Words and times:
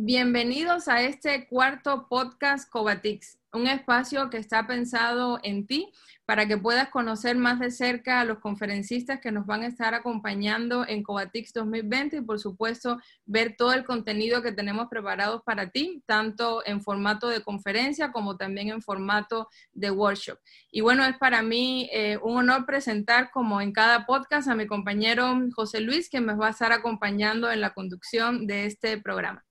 Bienvenidos 0.00 0.86
a 0.86 1.02
este 1.02 1.48
cuarto 1.48 2.06
podcast 2.08 2.70
Covatix, 2.70 3.36
un 3.52 3.66
espacio 3.66 4.30
que 4.30 4.36
está 4.36 4.64
pensado 4.64 5.40
en 5.42 5.66
ti 5.66 5.90
para 6.24 6.46
que 6.46 6.56
puedas 6.56 6.88
conocer 6.90 7.36
más 7.36 7.58
de 7.58 7.72
cerca 7.72 8.20
a 8.20 8.24
los 8.24 8.38
conferencistas 8.38 9.20
que 9.20 9.32
nos 9.32 9.44
van 9.44 9.62
a 9.62 9.66
estar 9.66 9.94
acompañando 9.94 10.86
en 10.86 11.02
Covatix 11.02 11.52
2020 11.52 12.18
y 12.18 12.20
por 12.20 12.38
supuesto 12.38 13.00
ver 13.26 13.56
todo 13.58 13.72
el 13.72 13.84
contenido 13.84 14.40
que 14.40 14.52
tenemos 14.52 14.86
preparados 14.88 15.42
para 15.42 15.70
ti, 15.70 16.00
tanto 16.06 16.64
en 16.64 16.80
formato 16.80 17.26
de 17.28 17.42
conferencia 17.42 18.12
como 18.12 18.36
también 18.36 18.68
en 18.68 18.82
formato 18.82 19.48
de 19.72 19.90
workshop. 19.90 20.38
Y 20.70 20.80
bueno, 20.80 21.04
es 21.06 21.18
para 21.18 21.42
mí 21.42 21.90
eh, 21.92 22.20
un 22.22 22.36
honor 22.36 22.66
presentar 22.66 23.32
como 23.32 23.60
en 23.60 23.72
cada 23.72 24.06
podcast 24.06 24.46
a 24.46 24.54
mi 24.54 24.68
compañero 24.68 25.36
José 25.56 25.80
Luis, 25.80 26.08
que 26.08 26.20
me 26.20 26.36
va 26.36 26.46
a 26.46 26.50
estar 26.50 26.70
acompañando 26.70 27.50
en 27.50 27.60
la 27.60 27.74
conducción 27.74 28.46
de 28.46 28.66
este 28.66 28.96
programa. 28.98 29.47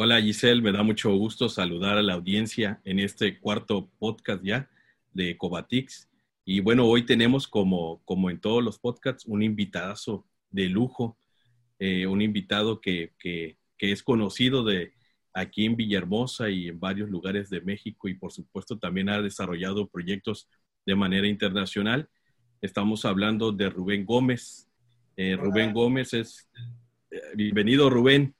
Hola 0.00 0.22
Giselle, 0.22 0.62
me 0.62 0.70
da 0.70 0.84
mucho 0.84 1.12
gusto 1.16 1.48
saludar 1.48 1.98
a 1.98 2.02
la 2.02 2.14
audiencia 2.14 2.80
en 2.84 3.00
este 3.00 3.40
cuarto 3.40 3.90
podcast 3.98 4.44
ya 4.44 4.70
de 5.12 5.36
Covatix. 5.36 6.08
Y 6.44 6.60
bueno, 6.60 6.86
hoy 6.86 7.04
tenemos 7.04 7.48
como, 7.48 8.00
como 8.04 8.30
en 8.30 8.38
todos 8.38 8.62
los 8.62 8.78
podcasts 8.78 9.24
un 9.26 9.42
invitadazo 9.42 10.24
de 10.52 10.68
lujo, 10.68 11.18
eh, 11.80 12.06
un 12.06 12.22
invitado 12.22 12.80
que, 12.80 13.12
que, 13.18 13.58
que, 13.76 13.90
es 13.90 14.04
conocido 14.04 14.62
de 14.62 14.92
aquí 15.34 15.64
en 15.64 15.74
Villahermosa 15.74 16.48
y 16.48 16.68
en 16.68 16.78
varios 16.78 17.10
lugares 17.10 17.50
de 17.50 17.60
México 17.60 18.06
y 18.06 18.14
por 18.14 18.30
supuesto 18.30 18.78
también 18.78 19.08
ha 19.08 19.20
desarrollado 19.20 19.88
proyectos 19.88 20.48
de 20.86 20.94
manera 20.94 21.26
internacional. 21.26 22.08
Estamos 22.62 23.04
hablando 23.04 23.50
de 23.50 23.68
Rubén 23.68 24.06
Gómez. 24.06 24.68
Eh, 25.16 25.34
Rubén 25.34 25.72
Gómez 25.72 26.14
es... 26.14 26.48
Eh, 27.10 27.20
bienvenido 27.34 27.90
Rubén. 27.90 28.37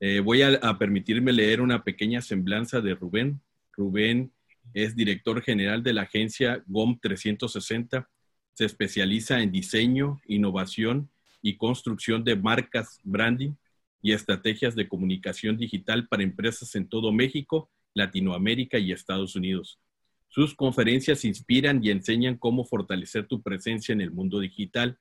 Eh, 0.00 0.20
voy 0.20 0.42
a, 0.42 0.78
permitirme 0.78 1.32
leer 1.32 1.60
una 1.60 1.82
pequeña 1.82 2.22
semblanza 2.22 2.80
de 2.80 2.94
Rubén. 2.94 3.40
Rubén 3.72 4.32
es 4.74 4.94
director 4.94 5.42
general 5.42 5.82
de 5.82 5.92
la 5.92 6.02
agencia 6.02 6.62
GOM 6.66 6.98
360. 7.00 8.08
Se 8.54 8.64
especializa 8.64 9.40
en 9.40 9.50
diseño, 9.50 10.20
innovación 10.26 11.10
y 11.42 11.56
construcción 11.56 12.22
de 12.22 12.36
marcas, 12.36 13.00
branding 13.02 13.52
y 14.00 14.12
estrategias 14.12 14.76
de 14.76 14.88
comunicación 14.88 15.56
digital 15.56 16.06
para 16.06 16.22
empresas 16.22 16.74
en 16.76 16.88
todo 16.88 17.12
México, 17.12 17.68
Latinoamérica 17.94 18.78
y 18.78 18.92
Estados 18.92 19.34
Unidos. 19.34 19.80
Sus 20.28 20.54
conferencias 20.54 21.24
inspiran 21.24 21.82
y 21.82 21.90
enseñan 21.90 22.36
cómo 22.36 22.64
fortalecer 22.64 23.26
tu 23.26 23.42
presencia 23.42 23.92
en 23.92 24.00
el 24.00 24.12
mundo 24.12 24.38
digital. 24.38 24.98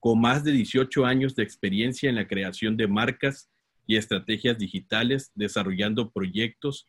Con 0.00 0.20
más 0.20 0.44
de 0.44 0.52
18 0.52 1.06
años 1.06 1.34
de 1.34 1.44
experiencia 1.44 2.10
en 2.10 2.16
la 2.16 2.26
creación 2.28 2.76
de 2.76 2.88
marcas, 2.88 3.48
y 3.86 3.96
estrategias 3.96 4.58
digitales, 4.58 5.30
desarrollando 5.34 6.10
proyectos 6.10 6.86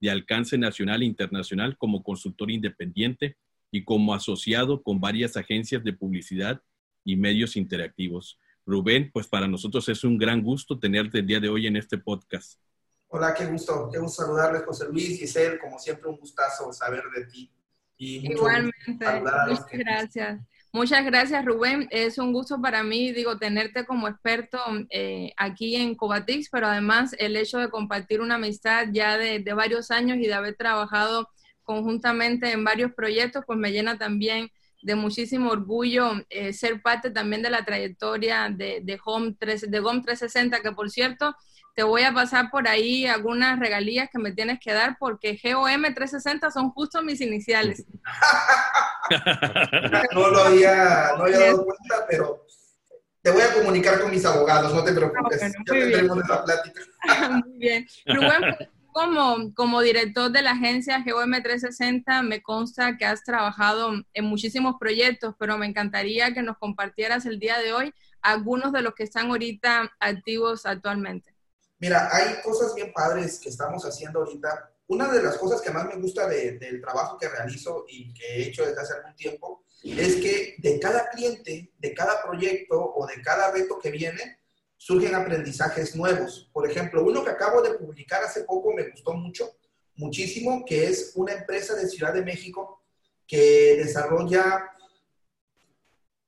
de 0.00 0.10
alcance 0.10 0.58
nacional 0.58 1.02
e 1.02 1.06
internacional 1.06 1.76
como 1.78 2.02
consultor 2.02 2.50
independiente 2.50 3.36
y 3.70 3.84
como 3.84 4.14
asociado 4.14 4.82
con 4.82 5.00
varias 5.00 5.36
agencias 5.36 5.84
de 5.84 5.92
publicidad 5.92 6.60
y 7.04 7.16
medios 7.16 7.56
interactivos. 7.56 8.38
Rubén, 8.66 9.10
pues 9.12 9.26
para 9.26 9.48
nosotros 9.48 9.88
es 9.88 10.04
un 10.04 10.18
gran 10.18 10.42
gusto 10.42 10.78
tenerte 10.78 11.18
el 11.18 11.26
día 11.26 11.40
de 11.40 11.48
hoy 11.48 11.66
en 11.66 11.76
este 11.76 11.98
podcast. 11.98 12.60
Hola, 13.08 13.34
qué 13.34 13.46
gusto, 13.46 13.90
qué 13.92 13.98
gusto 13.98 14.22
saludarles, 14.22 14.64
José 14.64 14.86
Luis, 14.88 15.18
Giselle, 15.18 15.58
como 15.58 15.78
siempre 15.78 16.08
un 16.08 16.16
gustazo 16.16 16.72
saber 16.72 17.02
de 17.14 17.26
ti. 17.26 17.50
Igualmente, 17.98 18.72
muchas 18.88 19.66
gracias. 19.70 20.40
Muchas 20.74 21.04
gracias, 21.04 21.44
Rubén. 21.44 21.86
Es 21.90 22.16
un 22.16 22.32
gusto 22.32 22.58
para 22.58 22.82
mí, 22.82 23.12
digo, 23.12 23.36
tenerte 23.36 23.84
como 23.84 24.08
experto 24.08 24.58
eh, 24.88 25.30
aquí 25.36 25.76
en 25.76 25.94
Covatix, 25.94 26.48
pero 26.48 26.66
además 26.66 27.14
el 27.18 27.36
hecho 27.36 27.58
de 27.58 27.68
compartir 27.68 28.22
una 28.22 28.36
amistad 28.36 28.86
ya 28.90 29.18
de, 29.18 29.44
varios 29.54 29.90
años 29.90 30.16
y 30.16 30.26
de 30.26 30.32
haber 30.32 30.56
trabajado 30.56 31.28
conjuntamente 31.62 32.52
en 32.52 32.64
varios 32.64 32.90
proyectos, 32.94 33.44
pues 33.46 33.58
me 33.58 33.70
llena 33.70 33.98
también 33.98 34.50
de 34.80 34.94
muchísimo 34.94 35.50
orgullo 35.50 36.12
eh, 36.30 36.54
ser 36.54 36.80
parte 36.80 37.10
también 37.10 37.42
de 37.42 37.50
la 37.50 37.66
trayectoria 37.66 38.48
de, 38.48 38.80
de, 38.82 38.98
Home 39.04 39.36
3, 39.38 39.70
de 39.70 39.78
GOM 39.78 40.02
360, 40.02 40.62
que 40.62 40.72
por 40.72 40.88
cierto, 40.90 41.36
te 41.74 41.82
voy 41.82 42.02
a 42.04 42.14
pasar 42.14 42.50
por 42.50 42.66
ahí 42.66 43.04
algunas 43.04 43.58
regalías 43.58 44.08
que 44.10 44.18
me 44.18 44.32
tienes 44.32 44.58
que 44.58 44.72
dar 44.72 44.96
porque 44.98 45.38
GOM 45.42 45.82
360 45.82 46.50
son 46.50 46.70
justo 46.70 47.02
mis 47.02 47.20
iniciales. 47.20 47.84
no 50.12 50.28
lo 50.28 50.44
había, 50.44 51.12
no 51.16 51.24
había 51.24 51.38
dado 51.38 51.64
cuenta, 51.64 52.06
pero 52.08 52.46
te 53.22 53.30
voy 53.30 53.42
a 53.42 53.54
comunicar 53.54 54.00
con 54.00 54.10
mis 54.10 54.24
abogados, 54.24 54.74
no 54.74 54.82
te 54.82 54.92
preocupes. 54.92 55.42
Ah, 55.42 55.48
ya 55.66 55.72
tendremos 55.72 56.18
esa 56.18 56.44
plática. 56.44 56.82
muy 57.44 57.58
bien. 57.58 57.86
Rubén, 58.06 58.56
como, 58.92 59.54
como 59.54 59.80
director 59.80 60.30
de 60.30 60.42
la 60.42 60.52
agencia 60.52 61.04
GOM 61.06 61.30
360, 61.30 62.22
me 62.22 62.42
consta 62.42 62.96
que 62.96 63.04
has 63.04 63.22
trabajado 63.22 63.92
en 64.12 64.24
muchísimos 64.24 64.76
proyectos, 64.78 65.34
pero 65.38 65.56
me 65.56 65.66
encantaría 65.66 66.34
que 66.34 66.42
nos 66.42 66.58
compartieras 66.58 67.24
el 67.26 67.38
día 67.38 67.58
de 67.58 67.72
hoy 67.72 67.94
algunos 68.22 68.72
de 68.72 68.82
los 68.82 68.94
que 68.94 69.04
están 69.04 69.30
ahorita 69.30 69.90
activos 69.98 70.66
actualmente. 70.66 71.34
Mira, 71.78 72.08
hay 72.12 72.40
cosas 72.42 72.74
bien 72.74 72.92
padres 72.92 73.40
que 73.40 73.48
estamos 73.48 73.84
haciendo 73.84 74.20
ahorita 74.20 74.71
una 74.88 75.12
de 75.12 75.22
las 75.22 75.38
cosas 75.38 75.60
que 75.60 75.70
más 75.70 75.86
me 75.86 75.96
gusta 75.96 76.26
del 76.26 76.80
trabajo 76.80 77.16
que 77.18 77.28
realizo 77.28 77.84
y 77.88 78.12
que 78.12 78.26
he 78.26 78.48
hecho 78.48 78.64
desde 78.66 78.80
hace 78.80 78.94
algún 78.94 79.16
tiempo 79.16 79.64
es 79.84 80.16
que 80.16 80.56
de 80.58 80.78
cada 80.78 81.08
cliente, 81.08 81.72
de 81.78 81.94
cada 81.94 82.22
proyecto 82.22 82.92
o 82.94 83.06
de 83.06 83.20
cada 83.22 83.50
reto 83.50 83.78
que 83.78 83.90
viene, 83.90 84.38
surgen 84.76 85.14
aprendizajes 85.14 85.96
nuevos. 85.96 86.50
Por 86.52 86.68
ejemplo, 86.68 87.04
uno 87.04 87.24
que 87.24 87.30
acabo 87.30 87.62
de 87.62 87.74
publicar 87.74 88.22
hace 88.22 88.44
poco 88.44 88.72
me 88.72 88.88
gustó 88.90 89.14
mucho, 89.14 89.56
muchísimo, 89.94 90.64
que 90.64 90.88
es 90.88 91.12
una 91.14 91.32
empresa 91.32 91.74
de 91.74 91.88
Ciudad 91.88 92.12
de 92.12 92.24
México 92.24 92.82
que 93.26 93.76
desarrolla 93.76 94.70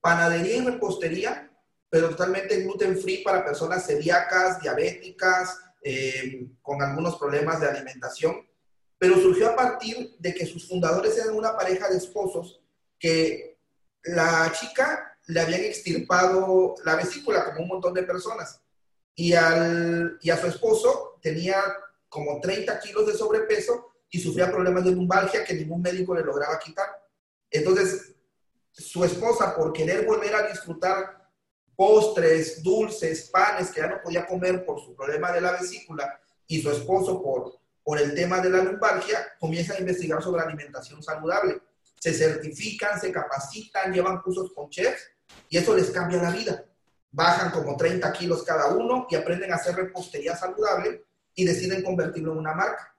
panadería 0.01 0.57
y 0.57 0.61
repostería, 0.61 1.51
pero 1.91 2.11
totalmente 2.11 2.61
gluten 2.63 2.99
free 2.99 3.23
para 3.23 3.45
personas 3.45 3.87
celíacas, 3.87 4.61
diabéticas, 4.61 5.59
eh, 5.85 6.49
con 6.61 6.83
algunos 6.83 7.17
problemas 7.17 7.61
de 7.61 7.69
alimentación 7.69 8.45
pero 9.05 9.21
surgió 9.21 9.51
a 9.51 9.55
partir 9.57 10.17
de 10.19 10.35
que 10.35 10.47
sus 10.47 10.67
fundadores 10.67 11.19
eran 11.19 11.35
una 11.35 11.55
pareja 11.55 11.91
de 11.91 11.99
esposos 11.99 12.63
que 12.99 13.59
la 14.05 14.51
chica 14.59 15.19
le 15.27 15.41
habían 15.41 15.61
extirpado 15.61 16.75
la 16.87 16.97
vesícula 16.97 17.45
como 17.45 17.65
un 17.65 17.69
montón 17.69 17.93
de 17.93 18.03
personas 18.05 18.63
y, 19.15 19.35
al, 19.35 20.19
y 20.23 20.31
a 20.31 20.39
su 20.39 20.47
esposo 20.47 21.19
tenía 21.21 21.57
como 22.09 22.41
30 22.41 22.79
kilos 22.81 23.07
de 23.07 23.13
sobrepeso 23.13 23.93
y 24.09 24.21
sufría 24.21 24.51
problemas 24.51 24.85
de 24.85 24.93
lumbalgia 24.93 25.45
que 25.45 25.55
ningún 25.55 25.83
médico 25.83 26.15
le 26.15 26.25
lograba 26.25 26.59
quitar. 26.59 26.89
Entonces, 27.51 28.15
su 28.71 29.05
esposa, 29.05 29.55
por 29.55 29.73
querer 29.73 30.07
volver 30.07 30.35
a 30.35 30.49
disfrutar 30.49 31.24
postres, 31.77 32.63
dulces, 32.63 33.31
panes 33.31 33.71
que 33.71 33.81
ya 33.81 33.89
no 33.89 34.03
podía 34.03 34.27
comer 34.27 34.65
por 34.65 34.81
su 34.81 34.95
problema 34.95 35.33
de 35.33 35.41
la 35.41 35.53
vesícula, 35.53 36.21
y 36.47 36.61
su 36.61 36.71
esposo 36.71 37.23
por 37.23 37.59
por 37.85 38.01
el 38.01 38.15
tema 38.15 38.41
de 38.41 38.49
la 38.49 38.65
lumbalgia, 38.65 39.35
comienzan 39.39 39.77
a 39.77 39.81
investigar 39.81 40.23
sobre 40.23 40.43
alimentación 40.43 41.03
saludable. 41.03 41.61
Se 42.01 42.15
certifican, 42.15 42.99
se 42.99 43.13
capacitan, 43.13 43.93
llevan 43.93 44.23
cursos 44.23 44.53
con 44.55 44.71
chefs 44.71 45.11
y 45.51 45.59
eso 45.59 45.77
les 45.77 45.91
cambia 45.91 46.23
la 46.23 46.31
vida. 46.31 46.65
Bajan 47.11 47.51
como 47.53 47.77
30 47.77 48.11
kilos 48.15 48.43
cada 48.43 48.69
uno 48.69 49.07
y 49.11 49.17
aprenden 49.17 49.53
a 49.53 49.57
hacer 49.57 49.77
repostería 49.77 50.35
saludable 50.35 51.05
y 51.35 51.45
deciden 51.45 51.83
convertirlo 51.83 52.33
en 52.33 52.39
una 52.39 52.55
marca. 52.55 52.97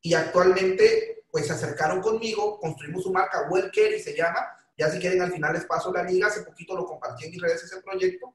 Y 0.00 0.14
actualmente, 0.14 1.24
pues 1.30 1.46
se 1.46 1.52
acercaron 1.52 2.00
conmigo, 2.00 2.58
construimos 2.58 3.02
su 3.02 3.12
marca 3.12 3.46
Well 3.50 3.70
y 3.74 4.00
se 4.00 4.16
llama. 4.16 4.58
Ya 4.82 4.90
si 4.90 4.98
quieren, 4.98 5.22
al 5.22 5.32
final 5.32 5.52
les 5.52 5.64
paso 5.64 5.92
la 5.92 6.02
liga. 6.02 6.26
Hace 6.26 6.42
poquito 6.42 6.74
lo 6.76 6.84
compartí 6.84 7.26
en 7.26 7.30
mis 7.30 7.40
redes 7.40 7.62
ese 7.62 7.80
proyecto 7.80 8.34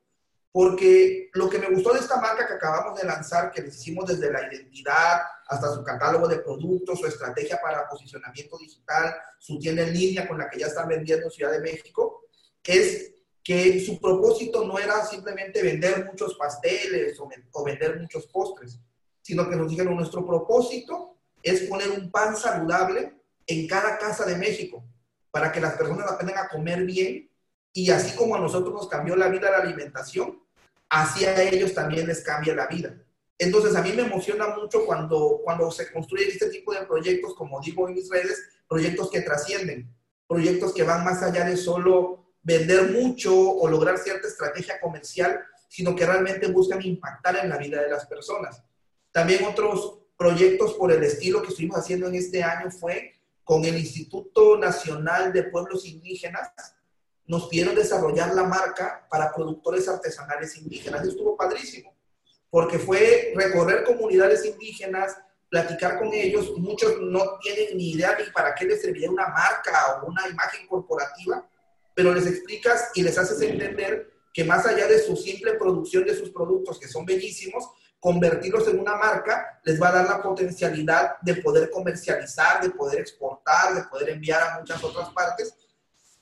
porque 0.58 1.30
lo 1.34 1.50
que 1.50 1.60
me 1.60 1.70
gustó 1.70 1.94
de 1.94 2.00
esta 2.00 2.20
marca 2.20 2.48
que 2.48 2.54
acabamos 2.54 3.00
de 3.00 3.06
lanzar, 3.06 3.52
que 3.52 3.62
les 3.62 3.76
hicimos 3.76 4.08
desde 4.08 4.32
la 4.32 4.42
identidad 4.52 5.22
hasta 5.48 5.72
su 5.72 5.84
catálogo 5.84 6.28
de 6.28 6.40
productos, 6.40 7.00
su 7.00 7.06
estrategia 7.06 7.60
para 7.62 7.88
posicionamiento 7.88 8.58
digital, 8.58 9.14
su 9.38 9.60
tienda 9.60 9.84
en 9.84 9.94
línea 9.94 10.28
con 10.28 10.40
la 10.40 10.50
que 10.50 10.60
ya 10.60 10.66
están 10.66 10.88
vendiendo 10.88 11.26
en 11.26 11.32
Ciudad 11.32 11.52
de 11.52 11.60
México, 11.60 12.24
es 12.64 13.14
que 13.44 13.80
su 13.80 14.00
propósito 14.00 14.66
no 14.66 14.80
era 14.80 15.06
simplemente 15.06 15.62
vender 15.62 16.06
muchos 16.06 16.34
pasteles 16.34 17.20
o, 17.20 17.30
o 17.52 17.64
vender 17.64 18.00
muchos 18.00 18.26
postres, 18.26 18.80
sino 19.22 19.48
que 19.48 19.56
nos 19.56 19.70
dijeron, 19.70 19.96
nuestro 19.96 20.26
propósito 20.26 21.18
es 21.44 21.62
poner 21.70 21.92
un 21.92 22.10
pan 22.10 22.36
saludable 22.36 23.14
en 23.46 23.68
cada 23.68 24.00
casa 24.00 24.26
de 24.26 24.36
México, 24.38 24.84
para 25.38 25.52
que 25.52 25.62
las 25.62 25.76
personas 25.76 26.10
aprendan 26.10 26.44
a 26.44 26.50
comer 26.50 26.84
bien 26.84 27.30
y 27.72 27.92
así 27.92 28.16
como 28.16 28.36
a 28.36 28.40
nosotros 28.40 28.74
nos 28.74 28.88
cambió 28.88 29.16
la 29.16 29.28
vida 29.28 29.52
la 29.52 29.58
alimentación, 29.58 30.42
así 30.90 31.26
a 31.26 31.40
ellos 31.44 31.76
también 31.76 32.08
les 32.08 32.24
cambia 32.24 32.56
la 32.56 32.66
vida. 32.66 32.98
Entonces, 33.38 33.76
a 33.76 33.84
mí 33.84 33.94
me 33.94 34.02
emociona 34.02 34.48
mucho 34.48 34.84
cuando, 34.84 35.42
cuando 35.44 35.70
se 35.70 35.92
construyen 35.92 36.32
este 36.32 36.50
tipo 36.50 36.74
de 36.74 36.88
proyectos, 36.88 37.36
como 37.36 37.62
digo 37.62 37.88
en 37.88 37.94
mis 37.94 38.10
redes, 38.10 38.50
proyectos 38.68 39.12
que 39.12 39.22
trascienden, 39.22 39.96
proyectos 40.28 40.74
que 40.74 40.82
van 40.82 41.06
más 41.06 41.22
allá 41.22 41.46
de 41.46 41.56
solo 41.56 42.34
vender 42.42 42.90
mucho 42.90 43.32
o 43.40 43.70
lograr 43.70 44.00
cierta 44.00 44.28
estrategia 44.28 44.80
comercial, 44.82 45.40
sino 45.68 45.96
que 45.96 46.08
realmente 46.08 46.48
buscan 46.48 46.82
impactar 46.82 47.36
en 47.44 47.50
la 47.50 47.58
vida 47.58 47.80
de 47.84 47.92
las 47.92 48.08
personas. 48.08 48.64
También 49.12 49.46
otros 49.46 50.00
proyectos 50.18 50.74
por 50.74 50.92
el 50.92 51.04
estilo 51.04 51.44
que 51.44 51.50
estuvimos 51.50 51.78
haciendo 51.78 52.08
en 52.08 52.16
este 52.16 52.42
año 52.42 52.72
fue 52.72 53.14
con 53.48 53.64
el 53.64 53.78
Instituto 53.78 54.58
Nacional 54.58 55.32
de 55.32 55.44
Pueblos 55.44 55.86
Indígenas, 55.86 56.52
nos 57.26 57.48
pidieron 57.48 57.76
desarrollar 57.76 58.36
la 58.36 58.44
marca 58.44 59.08
para 59.10 59.34
productores 59.34 59.88
artesanales 59.88 60.58
indígenas. 60.58 61.08
estuvo 61.08 61.38
padrísimo, 61.38 61.96
porque 62.50 62.78
fue 62.78 63.32
recorrer 63.38 63.86
comunidades 63.86 64.44
indígenas, 64.44 65.16
platicar 65.50 65.98
con 65.98 66.14
ellos. 66.14 66.58
Muchos 66.58 67.00
no 67.00 67.40
tienen 67.40 67.78
ni 67.78 67.92
idea 67.92 68.18
ni 68.20 68.30
para 68.32 68.54
qué 68.54 68.66
les 68.66 68.82
serviría 68.82 69.10
una 69.10 69.30
marca 69.30 70.02
o 70.02 70.08
una 70.08 70.28
imagen 70.28 70.68
corporativa, 70.68 71.50
pero 71.96 72.14
les 72.14 72.28
explicas 72.28 72.92
y 72.96 73.02
les 73.02 73.18
haces 73.18 73.42
entender 73.42 74.12
que 74.34 74.44
más 74.44 74.66
allá 74.66 74.88
de 74.88 75.00
su 75.00 75.16
simple 75.16 75.54
producción 75.54 76.04
de 76.04 76.18
sus 76.18 76.32
productos, 76.32 76.78
que 76.82 76.90
son 76.90 77.06
bellísimos, 77.06 77.64
convertirlos 78.00 78.68
en 78.68 78.80
una 78.80 78.96
marca 78.96 79.60
les 79.64 79.82
va 79.82 79.90
a 79.90 79.94
dar 79.94 80.06
la 80.06 80.22
potencialidad 80.22 81.18
de 81.22 81.36
poder 81.36 81.70
comercializar, 81.70 82.62
de 82.62 82.70
poder 82.70 83.00
exportar, 83.02 83.76
de 83.76 83.84
poder 83.84 84.10
enviar 84.10 84.42
a 84.42 84.60
muchas 84.60 84.84
otras 84.84 85.10
partes 85.10 85.54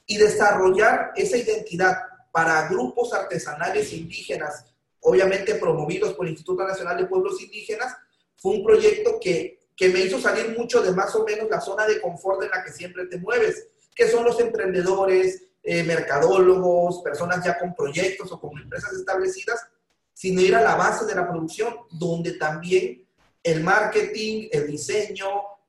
y 0.05 0.17
desarrollar 0.17 1.11
esa 1.15 1.37
identidad 1.37 1.97
para 2.31 2.67
grupos 2.67 3.13
artesanales 3.13 3.91
indígenas, 3.93 4.65
obviamente 5.01 5.55
promovidos 5.55 6.13
por 6.13 6.25
el 6.25 6.31
Instituto 6.31 6.65
Nacional 6.65 6.97
de 6.97 7.05
Pueblos 7.05 7.41
Indígenas, 7.41 7.95
fue 8.37 8.57
un 8.57 8.63
proyecto 8.63 9.19
que, 9.19 9.59
que 9.75 9.89
me 9.89 10.01
hizo 10.01 10.19
salir 10.19 10.57
mucho 10.57 10.81
de 10.81 10.91
más 10.91 11.15
o 11.15 11.23
menos 11.23 11.49
la 11.49 11.61
zona 11.61 11.85
de 11.85 12.01
confort 12.01 12.43
en 12.43 12.49
la 12.49 12.63
que 12.63 12.71
siempre 12.71 13.05
te 13.05 13.17
mueves, 13.17 13.67
que 13.95 14.09
son 14.09 14.25
los 14.25 14.39
emprendedores, 14.39 15.43
eh, 15.63 15.83
mercadólogos, 15.83 17.01
personas 17.01 17.43
ya 17.43 17.57
con 17.57 17.73
proyectos 17.73 18.31
o 18.31 18.39
con 18.39 18.55
empresas 18.61 18.93
establecidas, 18.93 19.65
sino 20.15 20.41
ir 20.41 20.55
a 20.55 20.61
la 20.61 20.75
base 20.75 21.05
de 21.05 21.13
la 21.13 21.29
producción, 21.29 21.75
donde 21.91 22.31
también 22.33 23.05
el 23.43 23.61
marketing, 23.61 24.47
el 24.49 24.65
diseño, 24.65 25.27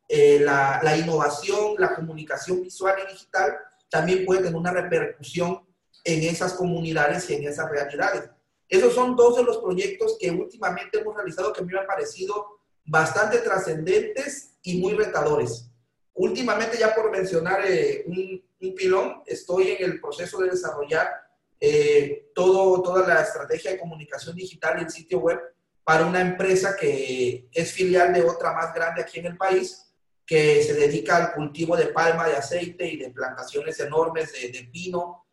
eh, 0.08 0.38
la, 0.40 0.80
la, 0.84 0.96
innovación, 0.96 1.74
la 1.78 1.94
comunicación 1.96 2.62
visual 2.62 2.94
y 3.04 3.12
digital 3.12 3.56
también 3.90 4.24
puede 4.24 4.42
tener 4.42 4.54
una 4.54 4.70
repercusión 4.70 5.66
en 6.04 6.22
esas 6.22 6.54
comunidades 6.54 7.28
y 7.28 7.34
en 7.34 7.48
esas 7.48 7.68
realidades. 7.68 8.30
Esos 8.68 8.94
son 8.94 9.16
dos 9.16 9.36
de 9.36 9.42
los 9.42 9.58
proyectos 9.58 10.16
que 10.20 10.30
últimamente 10.30 11.00
hemos 11.00 11.16
realizado 11.16 11.52
que 11.52 11.64
me 11.64 11.76
han 11.76 11.86
parecido 11.86 12.60
bastante 12.84 13.38
trascendentes 13.38 14.56
y 14.62 14.78
muy 14.78 14.94
retadores. 14.94 15.68
Últimamente, 16.14 16.78
ya 16.78 16.94
por 16.94 17.10
mencionar 17.10 17.60
eh, 17.66 18.04
un, 18.06 18.42
un, 18.60 18.74
pilón, 18.76 19.22
estoy 19.26 19.72
en 19.72 19.90
el 19.90 20.00
proceso 20.00 20.38
de 20.38 20.50
desarrollar 20.50 21.25
eh, 21.60 22.30
todo, 22.34 22.82
toda 22.82 23.06
la 23.06 23.22
estrategia 23.22 23.72
de 23.72 23.78
comunicación 23.78 24.36
digital 24.36 24.78
y 24.78 24.84
el 24.84 24.90
sitio 24.90 25.20
web 25.20 25.40
para 25.84 26.04
una 26.04 26.20
empresa 26.20 26.76
que 26.76 27.48
es 27.52 27.72
filial 27.72 28.12
de 28.12 28.22
otra 28.22 28.52
más 28.52 28.74
grande 28.74 29.02
aquí 29.02 29.20
en 29.20 29.26
el 29.26 29.36
país, 29.36 29.86
que 30.26 30.60
se 30.62 30.74
dedica 30.74 31.16
al 31.16 31.32
cultivo 31.32 31.76
de 31.76 31.86
palma, 31.86 32.26
de 32.26 32.34
aceite 32.34 32.86
y 32.88 32.96
de 32.96 33.10
plantaciones 33.10 33.78
enormes 33.78 34.32
de, 34.32 34.48
de 34.50 34.64
pino. 34.64 35.24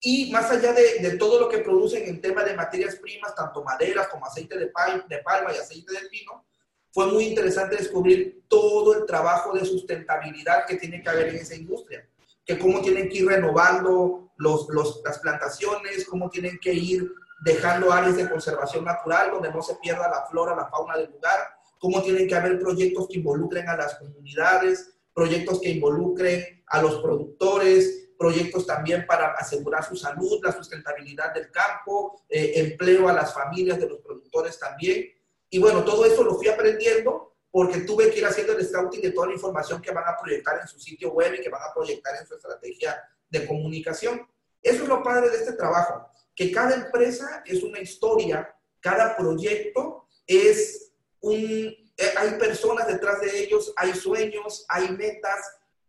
Y 0.00 0.32
más 0.32 0.50
allá 0.50 0.72
de, 0.72 1.16
todo 1.16 1.38
lo 1.38 1.48
que 1.48 1.58
producen 1.58 2.08
en 2.08 2.20
tema 2.20 2.42
de 2.42 2.54
materias 2.54 2.96
primas, 2.96 3.34
tanto 3.36 3.62
maderas 3.62 4.08
como 4.08 4.26
aceite 4.26 4.58
de, 4.58 4.66
de 4.66 5.18
palma 5.18 5.52
y 5.54 5.58
aceite 5.58 5.92
de 5.92 6.08
pino, 6.08 6.44
fue 6.92 7.06
muy 7.06 7.26
interesante 7.26 7.76
descubrir 7.76 8.44
todo 8.48 8.98
el 8.98 9.06
trabajo 9.06 9.52
de 9.52 9.64
sustentabilidad 9.64 10.66
que 10.66 10.76
tiene 10.76 11.02
que 11.02 11.08
haber 11.08 11.28
en 11.28 11.36
esa 11.36 11.54
industria, 11.54 12.08
que 12.44 12.58
cómo 12.58 12.82
tienen 12.82 13.08
que 13.08 13.18
ir 13.18 13.26
renovando 13.26 14.23
los, 14.44 14.68
los, 14.68 15.00
las 15.04 15.18
plantaciones, 15.18 16.06
cómo 16.06 16.28
tienen 16.28 16.58
que 16.60 16.74
ir 16.74 17.10
dejando 17.42 17.90
áreas 17.90 18.16
de 18.16 18.28
conservación 18.28 18.84
natural 18.84 19.30
donde 19.32 19.50
no 19.50 19.62
se 19.62 19.74
pierda 19.76 20.08
la 20.08 20.26
flora, 20.26 20.54
la 20.54 20.68
fauna 20.68 20.96
del 20.96 21.10
lugar, 21.10 21.38
cómo 21.78 22.02
tienen 22.02 22.28
que 22.28 22.34
haber 22.34 22.58
proyectos 22.58 23.08
que 23.08 23.18
involucren 23.18 23.68
a 23.68 23.76
las 23.76 23.94
comunidades, 23.96 24.96
proyectos 25.14 25.60
que 25.60 25.70
involucren 25.70 26.62
a 26.66 26.82
los 26.82 27.00
productores, 27.00 28.10
proyectos 28.18 28.66
también 28.66 29.06
para 29.06 29.32
asegurar 29.32 29.82
su 29.84 29.96
salud, 29.96 30.40
la 30.42 30.52
sustentabilidad 30.52 31.32
del 31.32 31.50
campo, 31.50 32.22
eh, 32.28 32.52
empleo 32.56 33.08
a 33.08 33.12
las 33.12 33.32
familias 33.32 33.78
de 33.78 33.88
los 33.88 34.00
productores 34.00 34.58
también. 34.58 35.06
Y 35.48 35.58
bueno, 35.58 35.84
todo 35.84 36.04
eso 36.04 36.22
lo 36.22 36.34
fui 36.34 36.48
aprendiendo 36.48 37.36
porque 37.50 37.80
tuve 37.80 38.10
que 38.10 38.18
ir 38.18 38.26
haciendo 38.26 38.52
el 38.52 38.66
scouting 38.66 39.00
de 39.00 39.12
toda 39.12 39.28
la 39.28 39.34
información 39.34 39.80
que 39.80 39.92
van 39.92 40.04
a 40.06 40.16
proyectar 40.20 40.58
en 40.60 40.66
su 40.66 40.78
sitio 40.80 41.12
web 41.12 41.34
y 41.34 41.40
que 41.40 41.48
van 41.48 41.62
a 41.62 41.72
proyectar 41.72 42.14
en 42.20 42.26
su 42.26 42.34
estrategia 42.34 43.00
de 43.28 43.46
comunicación. 43.46 44.26
Eso 44.64 44.82
es 44.82 44.88
lo 44.88 45.02
padre 45.02 45.28
de 45.28 45.36
este 45.36 45.52
trabajo, 45.52 46.08
que 46.34 46.50
cada 46.50 46.74
empresa 46.74 47.42
es 47.44 47.62
una 47.62 47.78
historia, 47.78 48.52
cada 48.80 49.16
proyecto 49.16 50.08
es 50.26 50.92
un, 51.20 51.36
eh, 51.36 52.14
hay 52.16 52.38
personas 52.38 52.88
detrás 52.88 53.20
de 53.20 53.44
ellos, 53.44 53.72
hay 53.76 53.92
sueños, 53.92 54.64
hay 54.68 54.90
metas, 54.90 55.38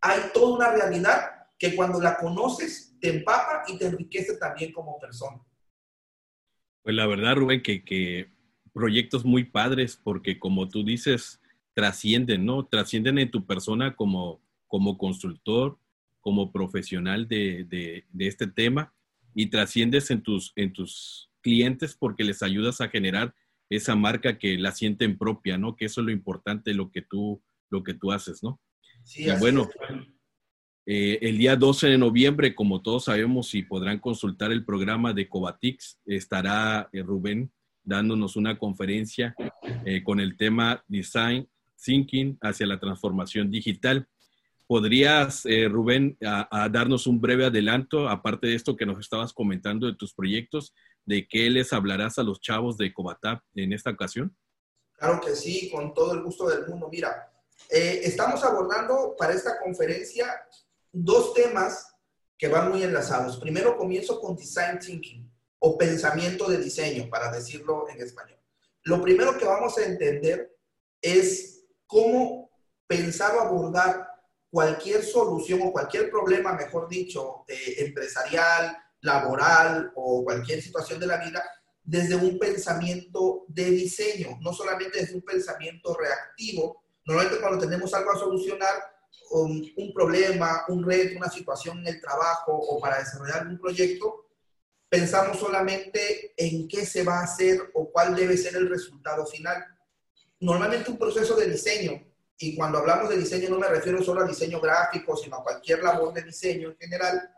hay 0.01 0.19
toda 0.33 0.55
una 0.57 0.71
realidad 0.71 1.47
que 1.57 1.73
cuando 1.75 2.01
la 2.01 2.17
conoces 2.17 2.95
te 2.99 3.09
empapa 3.09 3.63
y 3.67 3.77
te 3.77 3.85
enriquece 3.85 4.35
también 4.37 4.73
como 4.73 4.99
persona. 4.99 5.41
Pues 6.83 6.95
la 6.95 7.07
verdad, 7.07 7.35
Rubén, 7.35 7.63
que, 7.63 7.83
que 7.83 8.29
proyectos 8.73 9.23
muy 9.23 9.45
padres 9.45 9.99
porque 10.03 10.37
como 10.37 10.67
tú 10.67 10.83
dices, 10.83 11.39
trascienden, 11.73 12.45
¿no? 12.45 12.65
Trascienden 12.65 13.19
en 13.19 13.31
tu 13.31 13.45
persona 13.45 13.95
como, 13.95 14.41
como 14.67 14.97
consultor, 14.97 15.79
como 16.25 16.51
profesional 16.51 17.27
de, 17.27 17.65
de, 17.65 18.03
de, 18.11 18.27
este 18.27 18.47
tema 18.47 18.95
y 19.35 19.45
trasciendes 19.51 20.09
en 20.09 20.23
tus, 20.23 20.53
en 20.55 20.73
tus 20.73 21.29
clientes 21.41 21.95
porque 21.95 22.23
les 22.23 22.41
ayudas 22.41 22.81
a 22.81 22.89
generar 22.89 23.35
esa 23.69 23.95
marca 23.95 24.39
que 24.39 24.57
la 24.57 24.71
sienten 24.71 25.19
propia, 25.19 25.59
¿no? 25.59 25.75
Que 25.75 25.85
eso 25.85 26.01
es 26.01 26.05
lo 26.05 26.11
importante, 26.11 26.73
lo 26.73 26.89
que 26.89 27.03
tú, 27.03 27.43
lo 27.69 27.83
que 27.83 27.93
tú 27.93 28.11
haces, 28.11 28.41
¿no? 28.41 28.59
Sí, 29.03 29.27
bueno, 29.39 29.69
eh, 30.87 31.19
el 31.21 31.37
día 31.37 31.55
12 31.55 31.89
de 31.89 31.97
noviembre, 31.99 32.55
como 32.55 32.81
todos 32.81 33.05
sabemos, 33.05 33.53
y 33.53 33.61
podrán 33.61 33.99
consultar 33.99 34.51
el 34.51 34.65
programa 34.65 35.13
de 35.13 35.29
Covatix, 35.29 35.99
estará 36.07 36.89
eh, 36.91 37.03
Rubén 37.03 37.51
dándonos 37.83 38.35
una 38.35 38.57
conferencia 38.57 39.35
eh, 39.85 40.03
con 40.03 40.19
el 40.19 40.37
tema 40.37 40.83
Design 40.87 41.47
Thinking 41.83 42.39
hacia 42.41 42.65
la 42.65 42.79
transformación 42.79 43.51
digital. 43.51 44.07
¿Podrías, 44.67 45.43
Rubén, 45.69 46.17
a 46.23 46.69
darnos 46.69 47.05
un 47.05 47.21
breve 47.21 47.45
adelanto, 47.45 48.09
aparte 48.09 48.47
de 48.47 48.55
esto 48.55 48.75
que 48.75 48.85
nos 48.85 48.99
estabas 48.99 49.31
comentando 49.31 49.85
de 49.85 49.95
tus 49.95 50.13
proyectos, 50.13 50.73
de 51.05 51.27
qué 51.27 51.49
les 51.49 51.71
hablarás 51.71 52.17
a 52.17 52.23
los 52.23 52.41
chavos 52.41 52.77
de 52.77 52.93
Cobatap 52.93 53.43
en 53.53 53.73
esta 53.73 53.91
ocasión? 53.91 54.35
Claro 54.93 55.21
que 55.21 55.35
sí, 55.35 55.69
con 55.69 55.93
todo 55.93 56.13
el 56.13 56.23
gusto 56.23 56.47
del 56.49 56.67
mundo. 56.67 56.89
Mira, 56.91 57.31
eh, 57.69 58.01
estamos 58.03 58.43
abordando 58.43 59.15
para 59.17 59.33
esta 59.33 59.59
conferencia 59.59 60.25
dos 60.91 61.33
temas 61.33 61.95
que 62.37 62.47
van 62.47 62.71
muy 62.71 62.83
enlazados. 62.83 63.37
Primero 63.37 63.77
comienzo 63.77 64.19
con 64.19 64.35
Design 64.35 64.79
Thinking 64.79 65.31
o 65.59 65.77
pensamiento 65.77 66.49
de 66.49 66.57
diseño, 66.57 67.09
para 67.09 67.31
decirlo 67.31 67.87
en 67.89 68.01
español. 68.01 68.39
Lo 68.83 69.01
primero 69.01 69.37
que 69.37 69.45
vamos 69.45 69.77
a 69.77 69.85
entender 69.85 70.55
es 71.01 71.65
cómo 71.87 72.51
pensar 72.87 73.35
o 73.35 73.41
abordar 73.41 74.07
cualquier 74.49 75.03
solución 75.03 75.61
o 75.63 75.71
cualquier 75.71 76.09
problema, 76.09 76.53
mejor 76.53 76.87
dicho, 76.87 77.43
eh, 77.47 77.85
empresarial, 77.85 78.77
laboral 79.01 79.91
o 79.95 80.23
cualquier 80.23 80.61
situación 80.61 80.99
de 80.99 81.07
la 81.07 81.17
vida 81.17 81.43
desde 81.83 82.15
un 82.15 82.39
pensamiento 82.39 83.45
de 83.47 83.65
diseño, 83.65 84.39
no 84.41 84.51
solamente 84.53 84.99
desde 84.99 85.15
un 85.15 85.21
pensamiento 85.21 85.95
reactivo. 85.95 86.83
Normalmente 87.05 87.39
cuando 87.39 87.59
tenemos 87.59 87.93
algo 87.93 88.11
a 88.11 88.19
solucionar, 88.19 88.73
un, 89.31 89.71
un 89.77 89.93
problema, 89.93 90.65
un 90.67 90.83
reto, 90.83 91.17
una 91.17 91.29
situación 91.29 91.79
en 91.79 91.87
el 91.87 92.01
trabajo 92.01 92.53
o 92.53 92.79
para 92.79 92.99
desarrollar 92.99 93.41
algún 93.41 93.59
proyecto, 93.59 94.25
pensamos 94.89 95.39
solamente 95.39 96.33
en 96.37 96.67
qué 96.67 96.85
se 96.85 97.03
va 97.03 97.19
a 97.19 97.23
hacer 97.23 97.71
o 97.73 97.91
cuál 97.91 98.15
debe 98.15 98.37
ser 98.37 98.55
el 98.55 98.69
resultado 98.69 99.25
final. 99.25 99.63
Normalmente 100.39 100.91
un 100.91 100.97
proceso 100.97 101.35
de 101.35 101.49
diseño, 101.49 102.03
y 102.37 102.55
cuando 102.55 102.79
hablamos 102.79 103.09
de 103.09 103.17
diseño 103.17 103.49
no 103.49 103.59
me 103.59 103.67
refiero 103.67 104.03
solo 104.03 104.21
a 104.21 104.27
diseño 104.27 104.59
gráfico, 104.59 105.15
sino 105.15 105.37
a 105.37 105.43
cualquier 105.43 105.81
labor 105.83 106.13
de 106.13 106.23
diseño 106.23 106.69
en 106.69 106.77
general, 106.77 107.31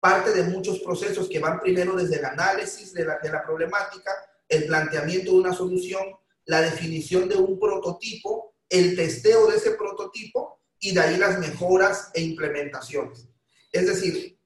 parte 0.00 0.32
de 0.32 0.42
muchos 0.44 0.80
procesos 0.80 1.28
que 1.28 1.38
van 1.38 1.60
primero 1.60 1.94
desde 1.94 2.16
el 2.16 2.24
análisis 2.24 2.92
de 2.92 3.04
la, 3.04 3.18
de 3.18 3.30
la 3.30 3.42
problemática, 3.42 4.10
el 4.48 4.66
planteamiento 4.66 5.32
de 5.32 5.38
una 5.38 5.54
solución, 5.54 6.02
la 6.46 6.60
definición 6.60 7.28
de 7.28 7.36
un 7.36 7.58
prototipo, 7.58 8.56
el 8.68 8.96
testeo 8.96 9.46
de 9.46 9.56
ese 9.56 9.72
prototipo 9.72 10.60
y 10.78 10.92
de 10.92 11.00
ahí 11.00 11.16
las 11.16 11.38
mejoras 11.38 12.10
e 12.12 12.20
implementaciones. 12.20 13.28
Es 13.70 13.86
decir, 13.86 14.38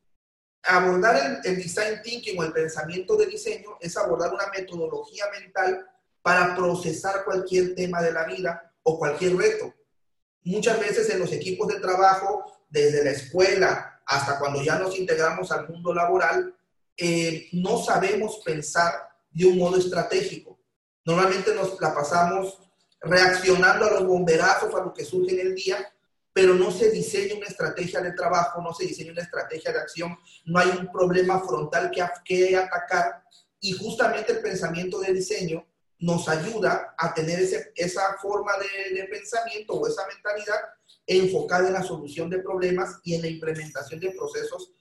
abordar 0.62 1.40
el, 1.42 1.50
el, 1.50 1.56
design 1.56 2.02
thinking 2.02 2.38
o 2.38 2.44
el 2.44 2.52
pensamiento 2.52 3.16
de 3.16 3.26
diseño 3.26 3.78
es 3.80 3.96
abordar 3.96 4.32
una 4.32 4.48
metodología 4.48 5.24
mental 5.40 5.86
para 6.22 6.54
procesar 6.54 7.24
cualquier 7.24 7.74
tema 7.74 8.02
de 8.02 8.12
la 8.12 8.24
vida 8.24 8.72
o 8.82 8.98
cualquier 8.98 9.36
reto. 9.36 9.74
Muchas 10.48 10.80
veces 10.80 11.10
en 11.10 11.18
los 11.18 11.30
equipos 11.30 11.68
de 11.68 11.78
trabajo, 11.78 12.42
desde 12.70 13.04
la 13.04 13.10
escuela 13.10 14.00
hasta 14.06 14.38
cuando 14.38 14.62
ya 14.62 14.78
nos 14.78 14.98
integramos 14.98 15.52
al 15.52 15.68
mundo 15.68 15.92
laboral, 15.92 16.56
eh, 16.96 17.48
no 17.52 17.76
sabemos 17.76 18.40
pensar 18.42 18.94
de 19.30 19.44
un 19.44 19.58
modo 19.58 19.76
estratégico. 19.76 20.58
Normalmente 21.04 21.54
nos 21.54 21.78
la 21.78 21.94
pasamos 21.94 22.62
reaccionando 23.02 23.84
a 23.84 23.90
los 23.90 24.06
bomberazos, 24.06 24.74
a 24.74 24.82
lo 24.82 24.94
que 24.94 25.04
surge 25.04 25.38
en 25.38 25.48
el 25.48 25.54
día, 25.54 25.86
pero 26.32 26.54
no 26.54 26.70
se 26.70 26.90
diseña 26.90 27.34
una 27.34 27.46
estrategia 27.46 28.00
de 28.00 28.12
trabajo, 28.12 28.62
no 28.62 28.72
se 28.72 28.86
diseña 28.86 29.12
una 29.12 29.24
estrategia 29.24 29.70
de 29.70 29.80
acción, 29.80 30.16
no 30.46 30.58
hay 30.58 30.70
un 30.70 30.90
problema 30.90 31.40
frontal 31.40 31.90
que, 31.90 32.02
que 32.24 32.56
atacar 32.56 33.22
y 33.60 33.72
justamente 33.72 34.32
el 34.32 34.40
pensamiento 34.40 34.98
de 34.98 35.12
diseño 35.12 35.66
nos 36.00 36.28
ayuda 36.28 36.94
a 36.96 37.12
tener 37.12 37.40
ese, 37.40 37.72
esa 37.74 38.16
forma 38.22 38.52
de, 38.58 38.94
de, 38.94 39.04
pensamiento 39.08 39.74
o 39.74 39.86
esa 39.86 40.06
mentalidad 40.06 40.60
enfocada 41.06 41.66
en 41.66 41.74
la 41.74 41.82
solución 41.82 42.30
de 42.30 42.38
problemas 42.38 43.00
y 43.02 43.14
en 43.14 43.22
la 43.22 43.28
implementación 43.28 43.98
de 43.98 44.12
procesos 44.12 44.72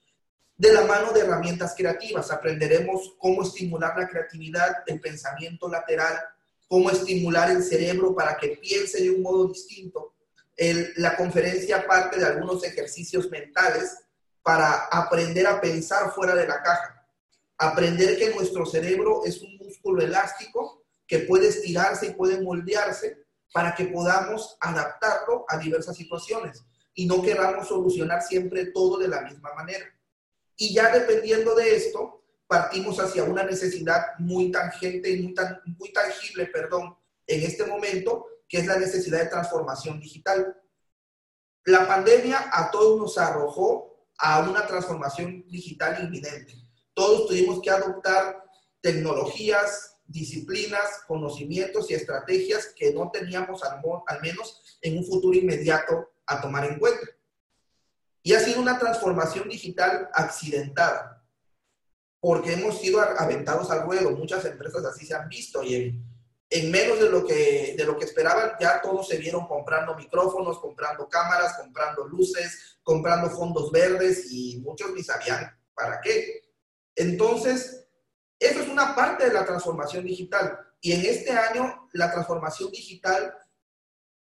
de 0.55 0.74
la 0.74 0.81
mano 0.81 1.12
de 1.13 1.21
herramientas 1.21 1.74
creativas. 1.75 2.31
Aprenderemos 2.31 3.15
cómo 3.17 3.43
estimular 3.43 3.97
la 3.97 4.07
creatividad, 4.07 4.83
el 4.88 5.00
pensamiento 5.00 5.69
lateral, 5.69 6.19
cómo 6.67 6.89
estimular 6.89 7.50
el 7.50 7.63
cerebro 7.63 8.13
para 8.13 8.38
que 8.38 8.57
piense 8.62 9.01
de 9.01 9.12
un 9.12 9.21
modo 9.21 9.47
distinto. 9.47 10.13
La 10.97 11.15
conferencia 11.15 11.86
parte 11.86 12.19
de 12.19 12.25
algunos 12.25 12.63
ejercicios 12.63 13.29
mentales 13.29 13.97
para 14.41 14.86
aprender 14.91 15.45
a 15.47 15.62
pensar 15.62 16.12
fuera 16.12 16.36
de 16.36 16.47
la 16.47 16.62
caja. 16.62 17.05
Aprender 17.57 18.17
que 18.17 18.33
nuestro 18.33 18.65
cerebro 18.65 19.24
es 19.25 19.41
un 19.41 19.57
músculo 19.57 20.01
elástico 20.01 20.76
que 21.07 21.19
puede 21.19 21.47
estirarse 21.47 22.07
y 22.07 22.13
puede 22.13 22.41
moldearse 22.41 23.25
para 23.53 23.73
que 23.73 23.85
podamos 23.85 24.57
adaptarlo 24.59 25.45
a 25.47 25.57
diversas 25.57 25.95
situaciones 25.95 26.65
y 26.93 27.05
no 27.05 27.21
queramos 27.21 27.67
solucionar 27.67 28.21
siempre 28.21 28.65
todo 28.67 28.97
de 28.97 29.07
la 29.07 29.21
misma 29.21 29.53
manera. 29.53 29.85
Y 30.55 30.73
ya 30.73 30.91
dependiendo 30.91 31.55
de 31.55 31.75
esto, 31.75 32.23
partimos 32.47 32.99
hacia 32.99 33.23
una 33.23 33.43
necesidad 33.43 34.01
muy 34.17 34.51
tangente 34.51 35.11
y 35.11 35.21
muy, 35.21 35.33
tan, 35.33 35.61
muy 35.77 35.93
tangible, 35.93 36.47
perdón, 36.47 36.97
en 37.27 37.43
este 37.43 37.65
momento, 37.65 38.25
que 38.49 38.59
es 38.59 38.65
la 38.65 38.77
necesidad 38.77 39.19
de 39.19 39.27
transformación 39.29 39.99
digital. 39.99 40.55
La 41.65 41.87
pandemia 41.87 42.49
a 42.51 42.71
todos 42.71 42.99
nos 42.99 43.17
arrojó 43.17 44.07
a 44.17 44.39
una 44.39 44.65
transformación 44.65 45.45
digital 45.47 46.03
inminente. 46.03 46.55
Todos 46.93 47.27
tuvimos 47.27 47.61
que 47.61 47.69
adoptar 47.69 48.43
tecnologías, 48.81 49.96
disciplinas, 50.07 51.03
conocimientos 51.07 51.91
y 51.91 51.93
estrategias 51.93 52.73
que 52.75 52.93
no 52.93 53.11
teníamos 53.11 53.63
al, 53.63 53.81
al 54.07 54.21
menos 54.21 54.79
en 54.81 54.97
un 54.97 55.05
futuro 55.05 55.37
inmediato 55.37 56.11
a 56.25 56.41
tomar 56.41 56.65
en 56.65 56.79
cuenta. 56.79 57.07
Y 58.23 58.33
ha 58.33 58.39
sido 58.39 58.61
una 58.61 58.77
transformación 58.77 59.47
digital 59.47 60.09
accidentada, 60.13 61.25
porque 62.19 62.53
hemos 62.53 62.79
sido 62.79 62.99
aventados 62.99 63.71
al 63.71 63.83
ruedo. 63.83 64.11
Muchas 64.11 64.43
empresas 64.45 64.83
así 64.85 65.05
se 65.05 65.15
han 65.15 65.29
visto 65.29 65.63
y 65.63 65.75
en, 65.75 66.03
en 66.49 66.71
menos 66.71 66.99
de 66.99 67.09
lo, 67.09 67.25
que, 67.25 67.75
de 67.77 67.85
lo 67.85 67.97
que 67.97 68.05
esperaban, 68.05 68.53
ya 68.59 68.81
todos 68.81 69.07
se 69.07 69.17
vieron 69.17 69.47
comprando 69.47 69.95
micrófonos, 69.95 70.59
comprando 70.59 71.07
cámaras, 71.07 71.57
comprando 71.57 72.05
luces, 72.05 72.79
comprando 72.83 73.29
fondos 73.29 73.71
verdes 73.71 74.31
y 74.31 74.59
muchos 74.59 74.91
ni 74.93 75.03
sabían 75.03 75.57
para 75.73 76.01
qué. 76.01 76.41
Entonces, 76.95 77.87
eso 78.39 78.62
es 78.62 78.67
una 78.67 78.96
parte 78.96 79.25
de 79.25 79.34
la 79.34 79.46
transformación 79.46 80.06
digital. 80.06 80.60
Y 80.79 80.91
en 80.91 81.06
este 81.06 81.32
año, 81.32 81.89
la 81.94 82.12
transformación 82.12 82.72
digital 82.72 83.34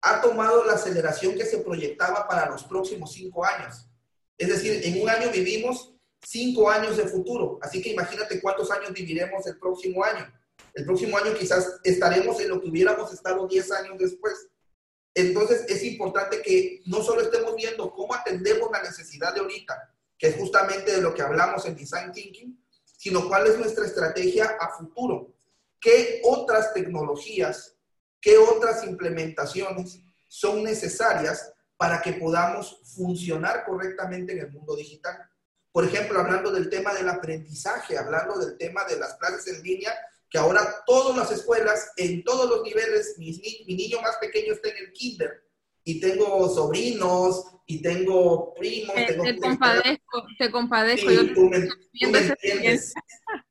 ha 0.02 0.20
tomado 0.20 0.64
la 0.64 0.74
aceleración 0.74 1.34
que 1.34 1.44
se 1.44 1.58
proyectaba 1.58 2.26
para 2.28 2.48
los 2.48 2.64
próximos 2.64 3.12
cinco 3.12 3.44
años. 3.44 3.88
Es 4.36 4.48
decir, 4.48 4.80
en 4.84 5.02
un 5.02 5.08
año 5.08 5.30
vivimos 5.30 5.94
cinco 6.22 6.70
años 6.70 6.96
de 6.96 7.08
futuro. 7.08 7.58
Así 7.60 7.82
que 7.82 7.90
imagínate 7.90 8.40
cuántos 8.40 8.70
años 8.70 8.92
viviremos 8.92 9.46
el 9.46 9.58
próximo 9.58 10.04
año. 10.04 10.32
El 10.74 10.84
próximo 10.84 11.18
año 11.18 11.34
quizás 11.34 11.80
estaremos 11.82 12.40
en 12.40 12.50
lo 12.50 12.60
que 12.60 12.68
hubiéramos 12.68 13.12
estado 13.12 13.48
diez 13.48 13.70
años 13.72 13.98
después. 13.98 14.48
Entonces 15.14 15.64
es 15.68 15.82
importante 15.82 16.40
que 16.42 16.82
no 16.86 17.02
solo 17.02 17.22
estemos 17.22 17.56
viendo 17.56 17.92
cómo 17.92 18.14
atendemos 18.14 18.70
la 18.70 18.82
necesidad 18.82 19.34
de 19.34 19.40
ahorita, 19.40 19.92
que 20.16 20.28
es 20.28 20.36
justamente 20.36 20.92
de 20.92 21.02
lo 21.02 21.14
que 21.14 21.22
hablamos 21.22 21.66
en 21.66 21.74
Design 21.74 22.12
Thinking, 22.12 22.64
sino 22.98 23.26
cuál 23.26 23.46
es 23.46 23.58
nuestra 23.58 23.86
estrategia 23.86 24.58
a 24.60 24.76
futuro. 24.76 25.32
¿Qué 25.80 26.20
otras 26.24 26.74
tecnologías 26.74 27.78
qué 28.20 28.36
otras 28.38 28.84
implementaciones 28.84 30.00
son 30.26 30.62
necesarias 30.62 31.52
para 31.76 32.02
que 32.02 32.14
podamos 32.14 32.80
funcionar 32.96 33.64
correctamente 33.64 34.32
en 34.32 34.40
el 34.40 34.50
mundo 34.50 34.74
digital. 34.74 35.16
Por 35.70 35.84
ejemplo, 35.84 36.18
hablando 36.18 36.50
del 36.50 36.68
tema 36.68 36.92
del 36.92 37.08
aprendizaje, 37.08 37.96
hablando 37.96 38.38
del 38.38 38.58
tema 38.58 38.84
de 38.84 38.98
las 38.98 39.14
clases 39.14 39.46
en 39.46 39.62
línea, 39.62 39.94
que 40.28 40.38
ahora 40.38 40.82
todas 40.84 41.16
las 41.16 41.30
escuelas, 41.30 41.92
en 41.96 42.24
todos 42.24 42.50
los 42.50 42.62
niveles, 42.62 43.14
mi, 43.16 43.30
niño 43.66 44.00
más 44.02 44.16
pequeño 44.16 44.52
está 44.52 44.68
en 44.68 44.76
el 44.78 44.92
kinder 44.92 45.47
y 45.88 46.00
tengo 46.00 46.46
sobrinos 46.50 47.46
y 47.64 47.80
tengo 47.80 48.52
primos. 48.52 48.94
Te, 48.94 49.04
tengo 49.06 49.24
te 49.24 49.38
compadezco, 49.38 50.26
te 50.38 50.50
compadezco. 50.50 51.08
Sí, 51.08 51.32
tú 51.34 51.48
me, 51.48 51.60
tú 51.60 52.10
me 52.10 52.18
entiendes 52.18 52.92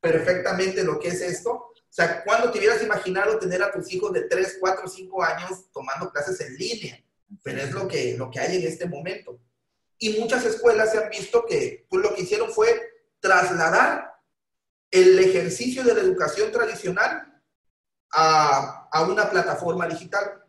perfectamente 0.00 0.84
lo 0.84 1.00
que 1.00 1.08
es 1.08 1.20
esto. 1.20 1.50
O 1.50 1.74
sea, 1.88 2.22
¿cuándo 2.22 2.52
te 2.52 2.60
hubieras 2.60 2.80
imaginado 2.80 3.40
tener 3.40 3.60
a 3.60 3.72
tus 3.72 3.92
hijos 3.92 4.12
de 4.12 4.28
3, 4.28 4.58
4, 4.60 4.86
5 4.86 5.24
años 5.24 5.64
tomando 5.72 6.12
clases 6.12 6.40
en 6.42 6.56
línea? 6.56 7.04
Pero 7.42 7.60
es 7.60 7.72
lo 7.72 7.88
que, 7.88 8.16
lo 8.16 8.30
que 8.30 8.38
hay 8.38 8.58
en 8.58 8.68
este 8.68 8.86
momento. 8.86 9.40
Y 9.98 10.20
muchas 10.20 10.44
escuelas 10.44 10.92
se 10.92 10.98
han 10.98 11.10
visto 11.10 11.44
que 11.44 11.86
pues, 11.90 12.04
lo 12.04 12.14
que 12.14 12.22
hicieron 12.22 12.52
fue 12.52 12.68
trasladar 13.18 14.12
el 14.92 15.18
ejercicio 15.18 15.82
de 15.82 15.94
la 15.94 16.02
educación 16.02 16.52
tradicional 16.52 17.42
a, 18.12 18.88
a 18.92 19.02
una 19.02 19.28
plataforma 19.28 19.88
digital. 19.88 20.44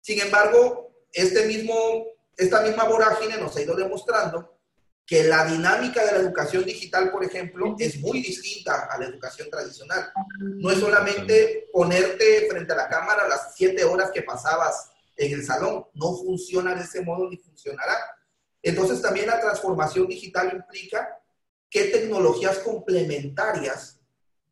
Sin 0.00 0.20
embargo, 0.20 0.87
este 1.18 1.46
mismo, 1.46 2.06
esta 2.36 2.62
misma 2.62 2.84
vorágine 2.84 3.36
nos 3.38 3.56
ha 3.56 3.62
ido 3.62 3.74
demostrando 3.74 4.58
que 5.04 5.24
la 5.24 5.46
dinámica 5.46 6.04
de 6.04 6.12
la 6.12 6.18
educación 6.18 6.64
digital, 6.64 7.10
por 7.10 7.24
ejemplo, 7.24 7.74
es 7.78 7.98
muy 7.98 8.20
distinta 8.20 8.88
a 8.90 8.98
la 8.98 9.06
educación 9.06 9.48
tradicional. 9.50 10.12
No 10.38 10.70
es 10.70 10.78
solamente 10.78 11.68
ponerte 11.72 12.46
frente 12.48 12.72
a 12.74 12.76
la 12.76 12.88
cámara 12.88 13.26
las 13.26 13.54
siete 13.56 13.84
horas 13.84 14.10
que 14.12 14.22
pasabas 14.22 14.90
en 15.16 15.32
el 15.32 15.44
salón, 15.44 15.86
no 15.94 16.14
funciona 16.14 16.74
de 16.74 16.82
ese 16.84 17.00
modo 17.00 17.28
ni 17.28 17.38
funcionará. 17.38 17.96
Entonces 18.62 19.00
también 19.00 19.26
la 19.26 19.40
transformación 19.40 20.06
digital 20.06 20.52
implica 20.54 21.08
qué 21.70 21.84
tecnologías 21.84 22.58
complementarias 22.58 23.98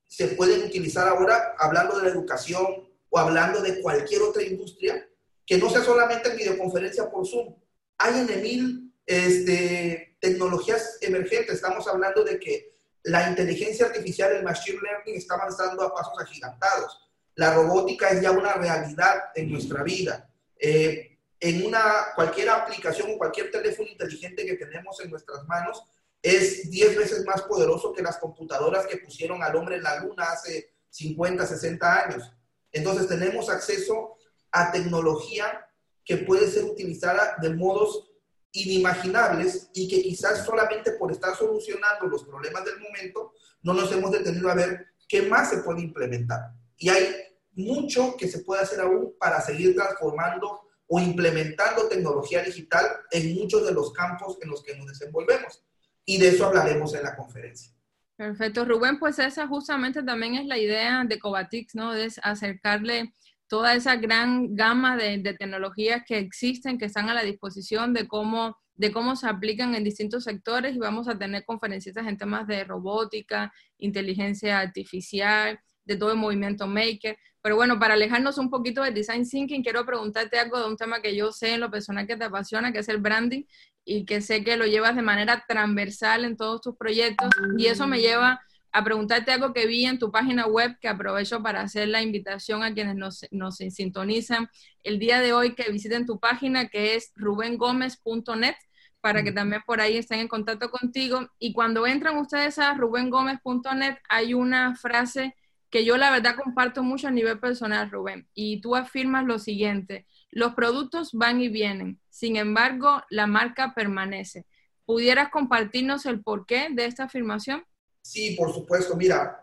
se 0.09 0.29
pueden 0.29 0.65
utilizar 0.65 1.07
ahora 1.07 1.55
hablando 1.59 1.99
de 1.99 2.05
la 2.05 2.11
educación 2.11 2.89
o 3.11 3.19
hablando 3.19 3.61
de 3.61 3.81
cualquier 3.81 4.23
otra 4.23 4.43
industria 4.43 5.07
que 5.47 5.59
no 5.59 5.71
sea 5.71 5.83
solamente 5.83 6.31
en 6.31 6.37
videoconferencia 6.37 7.09
por 7.09 7.27
Zoom. 7.27 7.55
Hay 7.99 8.19
en 8.19 8.43
mil 8.43 8.93
este, 9.07 10.17
tecnologías 10.21 10.99
emergentes. 11.01 11.55
Estamos 11.55 11.87
hablando 11.87 12.25
de 12.25 12.39
que 12.41 12.77
la 13.05 13.29
inteligencia 13.29 13.87
artificial, 13.87 14.33
el 14.33 14.43
machine 14.43 14.81
learning, 14.83 15.15
está 15.15 15.37
avanzando 15.37 15.85
a 15.85 15.95
pasos 15.95 16.21
agigantados. 16.21 17.09
La 17.37 17.55
robótica 17.55 18.09
es 18.09 18.21
ya 18.21 18.33
una 18.33 18.55
realidad 18.55 19.25
en 19.35 19.53
nuestra 19.53 19.85
vida. 19.85 20.29
Eh, 20.59 21.19
en 21.39 21.65
una, 21.65 22.07
cualquier 22.15 22.49
aplicación 22.49 23.11
o 23.13 23.19
cualquier 23.19 23.51
teléfono 23.51 23.89
inteligente 23.89 24.45
que 24.45 24.57
tenemos 24.57 24.99
en 25.01 25.11
nuestras 25.11 25.45
manos 25.47 25.85
es 26.23 26.69
10 26.71 26.97
veces 26.97 27.25
más 27.25 27.43
poderoso 27.43 27.93
que 27.93 28.03
las 28.03 28.19
computadoras 28.19 28.87
que 28.87 28.97
pusieron 28.97 29.43
al 29.43 29.55
hombre 29.55 29.77
en 29.77 29.83
la 29.83 30.01
luna 30.01 30.25
hace 30.25 30.75
50, 30.91 31.47
60 31.47 32.05
años. 32.05 32.33
Entonces 32.73 33.07
tenemos 33.07 33.49
acceso 33.49 34.16
a 34.57 34.73
tecnología 34.73 35.69
que 36.03 36.17
puede 36.17 36.49
ser 36.51 36.65
utilizada 36.65 37.37
de 37.43 37.51
modos 37.51 38.11
inimaginables 38.53 39.69
y 39.75 39.87
que 39.87 40.01
quizás 40.03 40.47
solamente 40.47 40.93
por 40.93 41.13
estar 41.13 41.37
solucionando 41.37 42.07
los 42.07 42.25
problemas 42.25 42.65
del 42.65 42.81
momento 42.81 43.35
no 43.63 43.75
nos 43.75 43.93
hemos 43.93 44.11
detenido 44.11 44.49
a 44.51 44.55
ver 44.55 44.87
qué 45.07 45.23
más 45.23 45.51
se 45.51 45.59
puede 45.59 45.83
implementar. 45.83 46.41
Y 46.79 46.89
hay 46.89 47.15
mucho 47.53 48.17
que 48.17 48.29
se 48.29 48.39
puede 48.39 48.63
hacer 48.63 48.81
aún 48.81 49.15
para 49.19 49.43
seguir 49.43 49.75
transformando 49.75 50.63
o 50.87 51.01
implementando 51.01 51.89
tecnología 51.89 52.43
digital 52.43 52.87
en 53.11 53.35
muchos 53.35 53.67
de 53.67 53.73
los 53.73 53.93
campos 53.93 54.39
en 54.41 54.49
los 54.49 54.63
que 54.63 54.75
nos 54.75 54.87
desenvolvemos. 54.87 55.63
Y 56.07 56.19
de 56.19 56.29
eso 56.29 56.47
hablaremos 56.47 56.95
en 56.95 57.03
la 57.03 57.15
conferencia. 57.15 57.73
Perfecto, 58.17 58.65
Rubén, 58.65 58.99
pues 58.99 59.19
esa 59.19 59.47
justamente 59.47 60.03
también 60.03 60.37
es 60.37 60.47
la 60.47 60.57
idea 60.57 61.05
de 61.05 61.19
Covatix, 61.19 61.75
¿no? 61.75 61.93
Es 61.93 62.19
acercarle 62.23 63.13
toda 63.49 63.75
esa 63.75 63.97
gran 63.97 64.55
gama 64.55 64.97
de, 64.97 65.19
tecnologías 65.39 66.03
que 66.07 66.19
existen, 66.19 66.79
que 66.79 66.87
están 66.87 67.09
a 67.09 67.15
la 67.15 67.23
disposición 67.23 67.93
de 67.93 68.09
cómo, 68.09 68.57
de 68.75 68.93
cómo 68.93 69.17
se 69.17 69.29
aplican 69.29 69.75
en 69.75 69.85
distintos 69.85 70.25
sectores 70.25 70.75
y 70.75 70.79
vamos 70.79 71.09
a 71.09 71.19
tener 71.19 71.45
conferencistas 71.45 72.07
en 72.07 72.19
temas 72.19 72.47
de 72.47 72.65
robótica, 72.65 73.53
inteligencia 73.79 74.61
artificial, 74.61 75.61
de 75.85 75.97
todo 75.97 76.11
el 76.11 76.19
movimiento 76.19 76.67
maker. 76.67 77.17
Pero 77.41 77.57
bueno, 77.57 77.79
para 77.79 77.95
alejarnos 77.95 78.39
un 78.39 78.51
poquito 78.51 78.83
del 78.83 78.93
design 78.93 79.25
thinking, 79.25 79.63
quiero 79.63 79.87
preguntarte 79.87 80.39
algo 80.39 80.59
de 80.59 80.67
un 80.67 80.77
tema 80.77 81.01
que 81.01 81.15
yo 81.15 81.31
sé 81.31 81.55
en 81.55 81.61
lo 81.61 81.71
personal 81.71 82.07
que 82.07 82.17
te 82.17 82.25
apasiona, 82.25 82.73
que 82.73 82.81
es 82.81 82.89
el 82.89 82.99
branding, 82.99 83.45
y 83.85 84.05
que 84.05 84.21
sé 84.21 84.43
que 84.43 84.57
lo 84.57 84.67
llevas 84.67 84.97
de 84.97 85.03
manera 85.03 85.45
transversal 85.47 86.25
en 86.25 86.37
todos 86.37 86.61
tus 86.61 86.77
proyectos. 86.77 87.31
Y 87.57 87.67
eso 87.67 87.87
me 87.87 88.01
lleva 88.01 88.41
a 88.77 88.85
preguntarte 88.85 89.33
algo 89.33 89.55
que 89.55 89.67
vi 89.67 89.87
en 89.87 89.99
tu 89.99 90.13
página 90.13 90.47
web, 90.47 90.77
que 90.79 90.89
aprovecho 90.89 91.43
para 91.43 91.63
hacer 91.63 91.89
la 91.89 92.03
invitación 92.03 92.63
a 92.63 92.75
quienes 92.75 92.95
nos, 92.95 93.25
nos 93.31 93.57
sintonizan 93.57 94.51
el 94.83 94.99
día 94.99 95.21
de 95.23 95.33
hoy 95.33 95.55
que 95.55 95.73
visiten 95.73 96.05
tu 96.05 96.21
página, 96.21 96.69
que 96.69 96.95
es 96.95 97.11
rubengomez.net 97.15 98.55
para 99.01 99.23
que 99.23 99.33
también 99.33 99.63
por 99.65 99.81
ahí 99.81 99.97
estén 99.97 100.21
en 100.21 100.29
contacto 100.29 100.71
contigo. 100.71 101.27
Y 101.39 101.55
cuando 101.55 101.87
entran 101.87 102.19
ustedes 102.19 102.59
a 102.59 102.75
rubengomez.net, 102.75 103.97
hay 104.11 104.35
una 104.35 104.75
frase 104.77 105.35
que 105.71 105.87
yo 105.87 105.97
la 105.97 106.11
verdad 106.11 106.37
comparto 106.37 106.83
mucho 106.83 107.09
a 107.09 107.13
nivel 107.13 107.41
personal, 107.41 107.91
Rubén, 107.91 108.29
y 108.35 108.61
tú 108.61 108.77
afirmas 108.77 109.25
lo 109.25 109.39
siguiente, 109.39 110.07
los 110.31 110.53
productos 110.53 111.13
van 111.15 111.41
y 111.41 111.49
vienen, 111.49 111.99
sin 112.11 112.37
embargo, 112.37 113.03
la 113.09 113.27
marca 113.27 113.73
permanece. 113.75 114.45
¿Pudieras 114.85 115.31
compartirnos 115.31 116.05
el 116.05 116.23
porqué 116.23 116.69
de 116.71 116.85
esta 116.85 117.05
afirmación? 117.05 117.65
Sí, 118.07 118.37
por 118.37 118.55
supuesto. 118.55 118.95
Mira, 118.95 119.43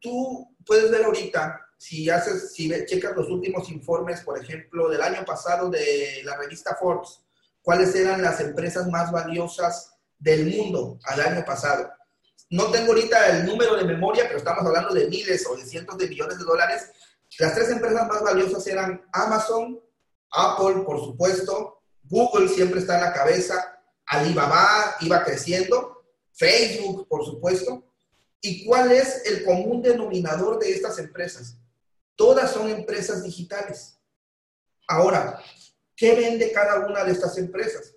tú 0.00 0.56
puedes 0.66 0.90
ver 0.90 1.04
ahorita, 1.04 1.68
si 1.78 2.10
haces, 2.10 2.52
si 2.52 2.68
checas 2.86 3.14
los 3.14 3.28
últimos 3.28 3.70
informes, 3.70 4.22
por 4.22 4.42
ejemplo, 4.42 4.88
del 4.88 5.00
año 5.00 5.24
pasado 5.24 5.70
de 5.70 6.20
la 6.24 6.36
revista 6.36 6.74
Forbes, 6.74 7.20
cuáles 7.62 7.94
eran 7.94 8.22
las 8.22 8.40
empresas 8.40 8.88
más 8.88 9.12
valiosas 9.12 9.94
del 10.18 10.46
mundo 10.46 10.98
al 11.04 11.20
año 11.20 11.44
pasado. 11.44 11.88
No 12.50 12.72
tengo 12.72 12.88
ahorita 12.88 13.38
el 13.38 13.46
número 13.46 13.76
de 13.76 13.84
memoria, 13.84 14.24
pero 14.26 14.38
estamos 14.38 14.66
hablando 14.66 14.92
de 14.92 15.08
miles 15.08 15.46
o 15.46 15.56
de 15.56 15.64
cientos 15.64 15.96
de 15.96 16.08
millones 16.08 16.38
de 16.38 16.44
dólares. 16.44 16.90
Las 17.38 17.54
tres 17.54 17.70
empresas 17.70 18.08
más 18.08 18.20
valiosas 18.20 18.66
eran 18.66 19.04
Amazon, 19.12 19.80
Apple, 20.32 20.82
por 20.84 20.98
supuesto, 20.98 21.82
Google 22.02 22.48
siempre 22.48 22.80
está 22.80 22.96
en 22.96 23.04
la 23.04 23.12
cabeza, 23.12 23.80
Alibaba 24.06 24.96
iba 25.00 25.22
creciendo, 25.22 25.95
Facebook, 26.36 27.08
por 27.08 27.24
supuesto. 27.24 27.84
¿Y 28.40 28.64
cuál 28.64 28.92
es 28.92 29.24
el 29.26 29.44
común 29.44 29.82
denominador 29.82 30.58
de 30.58 30.70
estas 30.70 30.98
empresas? 30.98 31.58
Todas 32.14 32.52
son 32.52 32.68
empresas 32.70 33.24
digitales. 33.24 33.98
Ahora, 34.86 35.40
¿qué 35.96 36.14
vende 36.14 36.52
cada 36.52 36.86
una 36.86 37.02
de 37.04 37.12
estas 37.12 37.36
empresas? 37.38 37.94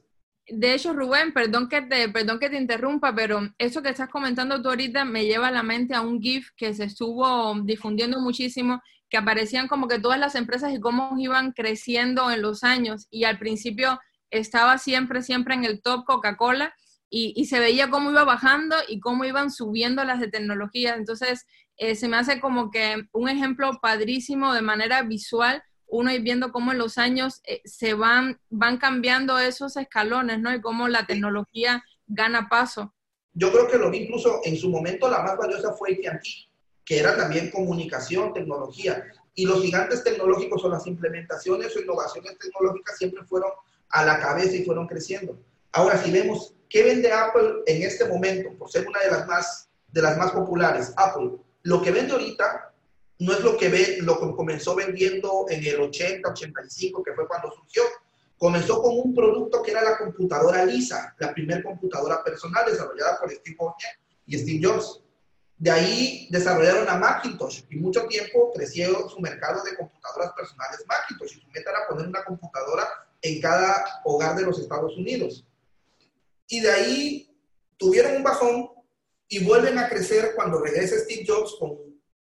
De 0.47 0.73
hecho, 0.73 0.93
Rubén, 0.93 1.31
perdón 1.31 1.69
que 1.69 1.81
te, 1.83 2.09
perdón 2.09 2.39
que 2.39 2.49
te 2.49 2.57
interrumpa, 2.57 3.13
pero 3.13 3.53
eso 3.59 3.83
que 3.83 3.89
estás 3.89 4.09
comentando 4.09 4.61
tú 4.61 4.69
ahorita 4.69 5.05
me 5.05 5.25
lleva 5.25 5.49
a 5.49 5.51
la 5.51 5.61
mente 5.61 5.93
a 5.93 6.01
un 6.01 6.19
GIF 6.19 6.49
que 6.57 6.73
se 6.73 6.85
estuvo 6.85 7.53
difundiendo 7.63 8.19
muchísimo, 8.19 8.81
que 9.09 9.17
aparecían 9.17 9.67
como 9.67 9.87
que 9.87 9.99
todas 9.99 10.19
las 10.19 10.33
empresas 10.33 10.73
y 10.73 10.79
cómo 10.79 11.13
iban 11.19 11.51
creciendo 11.51 12.31
en 12.31 12.41
los 12.41 12.63
años. 12.63 13.07
Y 13.11 13.25
al 13.25 13.37
principio 13.37 13.99
estaba 14.31 14.79
siempre, 14.79 15.21
siempre 15.21 15.53
en 15.53 15.65
el 15.65 15.81
top 15.81 16.05
Coca-Cola 16.05 16.73
y, 17.09 17.45
se 17.45 17.59
veía 17.59 17.89
cómo 17.89 18.11
iba 18.11 18.23
bajando 18.23 18.75
y 18.87 18.99
cómo 18.99 19.25
iban 19.25 19.51
subiendo 19.51 20.03
las 20.03 20.19
de 20.19 20.27
tecnología. 20.27 20.95
Entonces, 20.95 21.47
eh, 21.77 21.95
se 21.95 22.07
me 22.07 22.17
hace 22.17 22.39
como 22.39 22.69
que 22.69 23.07
un 23.11 23.29
ejemplo 23.29 23.79
padrísimo 23.81 24.53
de 24.53 24.61
manera 24.61 25.01
visual 25.01 25.63
uno 25.89 26.11
ir 26.11 26.21
viendo 26.21 26.51
cómo 26.51 26.71
en 26.71 26.77
los 26.77 26.97
años 26.97 27.41
eh, 27.45 27.61
se 27.65 27.93
van, 27.95 28.39
van 28.49 28.77
cambiando 28.77 29.39
esos 29.39 29.75
escalones, 29.75 30.39
¿no? 30.39 30.53
Y 30.53 30.61
cómo 30.61 30.87
la 30.87 31.05
tecnología 31.07 31.83
gana 32.05 32.47
paso. 32.47 32.93
Yo 33.33 33.51
creo 33.51 33.67
que 33.67 33.77
lo 33.77 33.89
vi 33.89 33.99
incluso 33.99 34.41
en 34.43 34.55
su 34.55 34.69
momento 34.69 35.09
la 35.09 35.23
más 35.23 35.37
valiosa 35.37 35.73
fue 35.73 35.93
AT&T, 35.93 36.29
que 36.85 36.99
era 36.99 37.17
también 37.17 37.49
comunicación, 37.49 38.33
tecnología. 38.33 39.03
Y 39.33 39.45
los 39.45 39.61
gigantes 39.61 40.03
tecnológicos 40.03 40.63
o 40.63 40.69
las 40.69 40.85
implementaciones 40.85 41.75
o 41.75 41.79
innovaciones 41.79 42.37
tecnológicas 42.37 42.97
siempre 42.97 43.23
fueron 43.23 43.51
a 43.89 44.05
la 44.05 44.19
cabeza 44.19 44.55
y 44.55 44.65
fueron 44.65 44.87
creciendo. 44.87 45.39
Ahora, 45.71 45.97
si 45.97 46.11
vemos 46.11 46.53
qué 46.69 46.83
vende 46.83 47.11
Apple 47.11 47.63
en 47.65 47.83
este 47.83 48.05
momento, 48.05 48.55
por 48.57 48.71
ser 48.71 48.87
una 48.87 48.99
de 48.99 49.11
las 49.11 49.27
más, 49.27 49.69
de 49.87 50.01
las 50.01 50.17
más 50.17 50.31
populares, 50.31 50.93
Apple, 50.95 51.31
lo 51.63 51.81
que 51.81 51.91
vende 51.91 52.13
ahorita 52.13 52.73
no 53.19 53.33
es 53.33 53.41
lo 53.41 53.57
que 53.57 53.67
ve, 53.67 53.97
lo 54.01 54.19
que 54.19 54.33
comenzó 54.35 54.75
vendiendo 54.75 55.45
en 55.49 55.65
el 55.65 55.81
80, 55.81 56.29
85, 56.29 57.03
que 57.03 57.13
fue 57.13 57.27
cuando 57.27 57.51
surgió. 57.51 57.83
Comenzó 58.37 58.81
con 58.81 58.97
un 58.97 59.13
producto 59.13 59.61
que 59.61 59.71
era 59.71 59.83
la 59.83 59.97
computadora 59.97 60.63
Lisa, 60.63 61.13
la 61.19 61.33
primera 61.33 61.61
computadora 61.61 62.23
personal 62.23 62.63
desarrollada 62.65 63.19
por 63.19 63.29
Steve 63.29 63.57
Wozniak 63.59 63.99
y 64.25 64.37
Steve 64.37 64.61
Jobs. 64.63 65.01
De 65.57 65.69
ahí 65.69 66.29
desarrollaron 66.31 66.87
a 66.87 66.95
Macintosh 66.95 67.63
y 67.69 67.75
mucho 67.75 68.07
tiempo 68.07 68.53
creció 68.53 69.09
su 69.09 69.19
mercado 69.19 69.61
de 69.63 69.75
computadoras 69.75 70.31
personales 70.31 70.85
Macintosh 70.87 71.37
y 71.37 71.41
su 71.41 71.47
meta 71.49 71.71
era 71.71 71.87
poner 71.89 72.07
una 72.07 72.23
computadora 72.23 72.87
en 73.21 73.41
cada 73.41 73.83
hogar 74.05 74.37
de 74.37 74.43
los 74.43 74.57
Estados 74.57 74.95
Unidos. 74.95 75.45
Y 76.49 76.59
de 76.59 76.71
ahí 76.71 77.37
tuvieron 77.77 78.17
un 78.17 78.23
bajón 78.23 78.69
y 79.27 79.43
vuelven 79.45 79.77
a 79.77 79.87
crecer 79.87 80.33
cuando 80.35 80.59
regresa 80.59 80.99
Steve 80.99 81.23
Jobs 81.25 81.55
con 81.59 81.77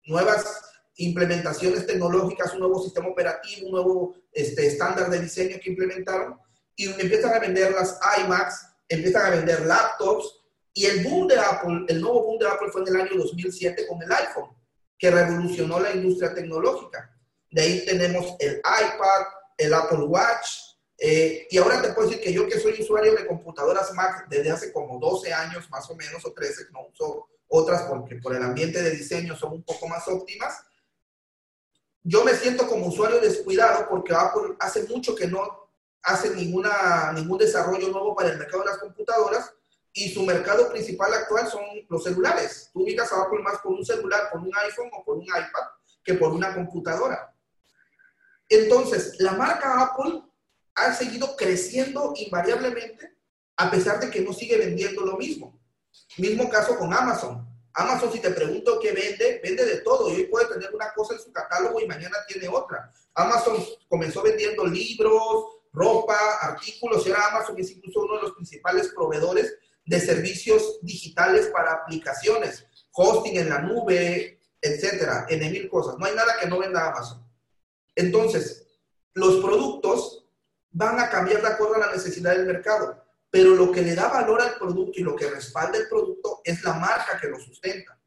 nuevas 0.06 0.62
implementaciones 0.98 1.88
tecnológicas, 1.88 2.54
un 2.54 2.60
nuevo 2.60 2.84
sistema 2.84 3.08
operativo, 3.08 3.68
un 3.68 3.72
nuevo 3.72 4.16
este, 4.32 4.68
estándar 4.68 5.10
de 5.10 5.22
diseño 5.22 5.58
que 5.63 5.70
implementaron 5.70 6.38
y 6.76 6.86
empiezan 6.86 7.34
a 7.34 7.40
vender 7.40 7.72
las 7.72 7.98
iMacs, 8.20 8.68
empiezan 8.90 9.26
a 9.26 9.36
vender 9.36 9.66
laptops 9.66 10.38
y 10.74 10.86
el 10.86 11.04
boom 11.04 11.28
de 11.28 11.40
Apple, 11.40 11.86
el 11.88 12.02
nuevo 12.02 12.24
boom 12.24 12.40
de 12.40 12.48
Apple 12.48 12.70
fue 12.72 12.82
en 12.82 12.88
el 12.90 13.02
año 13.02 13.12
2007 13.16 13.88
con 13.88 14.02
el 14.02 14.12
iPhone, 14.12 14.50
que 14.98 15.10
revolucionó 15.10 15.80
la 15.80 15.92
industria 15.92 16.34
tecnológica. 16.34 17.18
De 17.50 17.62
ahí 17.62 17.86
tenemos 17.86 18.36
el 18.40 18.58
iPad, 18.58 19.26
el 19.58 19.74
Apple 19.74 20.04
Watch, 20.04 20.77
eh, 20.97 21.47
y 21.49 21.57
ahora 21.57 21.81
te 21.81 21.93
puedo 21.93 22.10
decir 22.10 22.23
que 22.23 22.33
yo 22.33 22.47
que 22.47 22.60
soy 22.60 22.81
usuario 22.81 23.15
de 23.15 23.27
computadoras 23.27 23.93
Mac 23.93 24.27
desde 24.29 24.49
hace 24.49 24.73
como 24.73 24.99
12 24.99 25.31
años 25.31 25.69
más 25.69 25.89
o 25.89 25.95
menos 25.95 26.25
o 26.25 26.33
13, 26.33 26.67
no 26.71 26.88
uso 26.88 27.29
otras 27.47 27.83
porque 27.83 28.15
por 28.15 28.36
el 28.36 28.43
ambiente 28.43 28.81
de 28.81 28.91
diseño 28.91 29.36
son 29.36 29.53
un 29.53 29.63
poco 29.63 29.88
más 29.88 30.07
óptimas, 30.07 30.63
yo 32.03 32.23
me 32.23 32.33
siento 32.33 32.67
como 32.67 32.88
usuario 32.88 33.19
descuidado 33.19 33.88
porque 33.89 34.13
Apple 34.13 34.55
hace 34.60 34.83
mucho 34.83 35.13
que 35.13 35.27
no 35.27 35.69
hace 36.01 36.29
ninguna, 36.33 37.12
ningún 37.13 37.38
desarrollo 37.38 37.89
nuevo 37.89 38.15
para 38.15 38.29
el 38.29 38.38
mercado 38.38 38.63
de 38.63 38.69
las 38.69 38.77
computadoras 38.77 39.53
y 39.91 40.10
su 40.13 40.23
mercado 40.23 40.69
principal 40.69 41.13
actual 41.13 41.47
son 41.47 41.63
los 41.89 42.03
celulares. 42.03 42.69
Tú 42.71 42.83
ubicas 42.83 43.12
a 43.12 43.23
Apple 43.23 43.41
más 43.41 43.60
por 43.60 43.73
un 43.73 43.86
celular, 43.86 44.29
por 44.31 44.41
un 44.41 44.51
iPhone 44.55 44.89
o 44.93 45.03
por 45.03 45.17
un 45.17 45.23
iPad 45.23 45.67
que 46.03 46.13
por 46.13 46.31
una 46.31 46.53
computadora. 46.53 47.36
Entonces, 48.47 49.15
la 49.19 49.33
marca 49.33 49.81
Apple 49.81 50.23
ha 50.78 50.94
seguido 50.94 51.36
creciendo 51.36 52.13
invariablemente 52.16 53.18
a 53.58 53.72
pesar 53.72 54.00
de 54.00 54.12
que 54.12 54.22
no 54.22 54.32
sigue 54.32 54.58
vendiendo 54.58 55.02
lo 55.02 55.18
mismo. 55.18 55.60
Mismo 56.18 56.48
caso 56.50 56.78
con 56.78 56.94
Amazon. 56.94 57.46
Amazon, 57.74 58.12
si 58.12 58.20
te 58.20 58.30
pregunto 58.30 58.80
qué 58.80 58.92
vende, 58.92 59.42
vende 59.44 59.66
de 59.66 59.78
todo. 59.78 60.12
Y 60.12 60.16
hoy 60.16 60.24
puede 60.26 60.48
tener 60.48 60.74
una 60.74 60.94
cosa 60.94 61.16
en 61.16 61.20
su 61.20 61.32
catálogo 61.32 61.80
y 61.82 61.88
mañana 61.88 62.18
tiene 62.28 62.48
otra. 62.48 62.92
Amazon 63.16 63.58
comenzó 63.90 64.22
vendiendo 64.22 64.66
libros, 64.66 65.46
ropa, 65.74 66.16
artículos, 66.42 67.06
ahora 67.08 67.28
Amazon 67.28 67.56
es 67.60 67.72
incluso 67.72 68.02
uno 68.02 68.16
de 68.16 68.22
los 68.24 68.32
principales 68.34 68.90
proveedores 68.90 69.56
de 69.86 70.00
servicios 70.00 70.80
digitales 70.82 71.48
para 71.48 71.74
aplicaciones, 71.74 72.66
hosting 72.92 73.38
en 73.38 73.50
la 73.50 73.60
nube, 73.60 74.40
etcétera, 74.62 75.26
en 75.30 75.52
mil 75.52 75.68
cosas. 75.70 75.98
No 75.98 76.06
hay 76.06 76.16
nada 76.16 76.36
que 76.40 76.48
no 76.48 76.60
venda 76.60 76.88
Amazon. 76.88 77.26
Entonces, 77.96 78.68
los 79.13 79.38
productos 79.38 80.16
van 80.78 81.00
a 81.00 81.10
cambiar 81.10 81.42
de 81.42 81.48
acuerdo 81.48 81.76
a 81.76 81.88
la 81.88 81.92
necesidad 81.92 82.32
del 82.36 82.46
mercado 82.46 83.08
pero 83.30 83.56
lo 83.56 83.72
que 83.72 83.82
le 83.82 83.96
da 83.96 84.08
valor 84.08 84.42
al 84.42 84.56
producto 84.56 85.00
y 85.00 85.04
lo 85.04 85.16
que 85.16 85.30
respalda 85.30 85.78
el 85.78 85.88
producto 85.88 86.42
es 86.44 86.63
la 86.63 86.74
marca 86.74 87.20
que 87.20 87.28
lo 87.28 87.40
sustenta. 87.40 88.00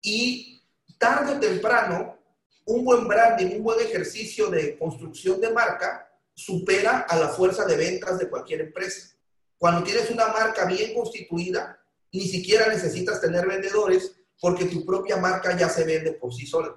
Y 0.00 0.62
tarde 0.98 1.36
o 1.36 1.40
temprano, 1.40 2.18
un 2.66 2.84
buen 2.84 3.08
branding, 3.08 3.56
un 3.56 3.62
buen 3.62 3.80
ejercicio 3.80 4.48
de 4.48 4.78
construcción 4.78 5.40
de 5.40 5.52
marca 5.52 6.10
supera 6.32 7.00
a 7.00 7.16
la 7.18 7.28
fuerza 7.28 7.66
de 7.66 7.76
ventas 7.76 8.18
de 8.18 8.28
cualquier 8.28 8.62
empresa. 8.62 9.14
Cuando 9.58 9.82
tienes 9.82 10.10
una 10.10 10.28
marca 10.28 10.64
bien 10.64 10.94
constituida, 10.94 11.78
ni 12.12 12.26
siquiera 12.26 12.68
necesitas 12.68 13.20
tener 13.20 13.46
vendedores 13.46 14.16
porque 14.40 14.64
tu 14.64 14.86
propia 14.86 15.16
marca 15.16 15.56
ya 15.56 15.68
se 15.68 15.84
vende 15.84 16.12
por 16.12 16.32
sí 16.32 16.46
sola. 16.46 16.74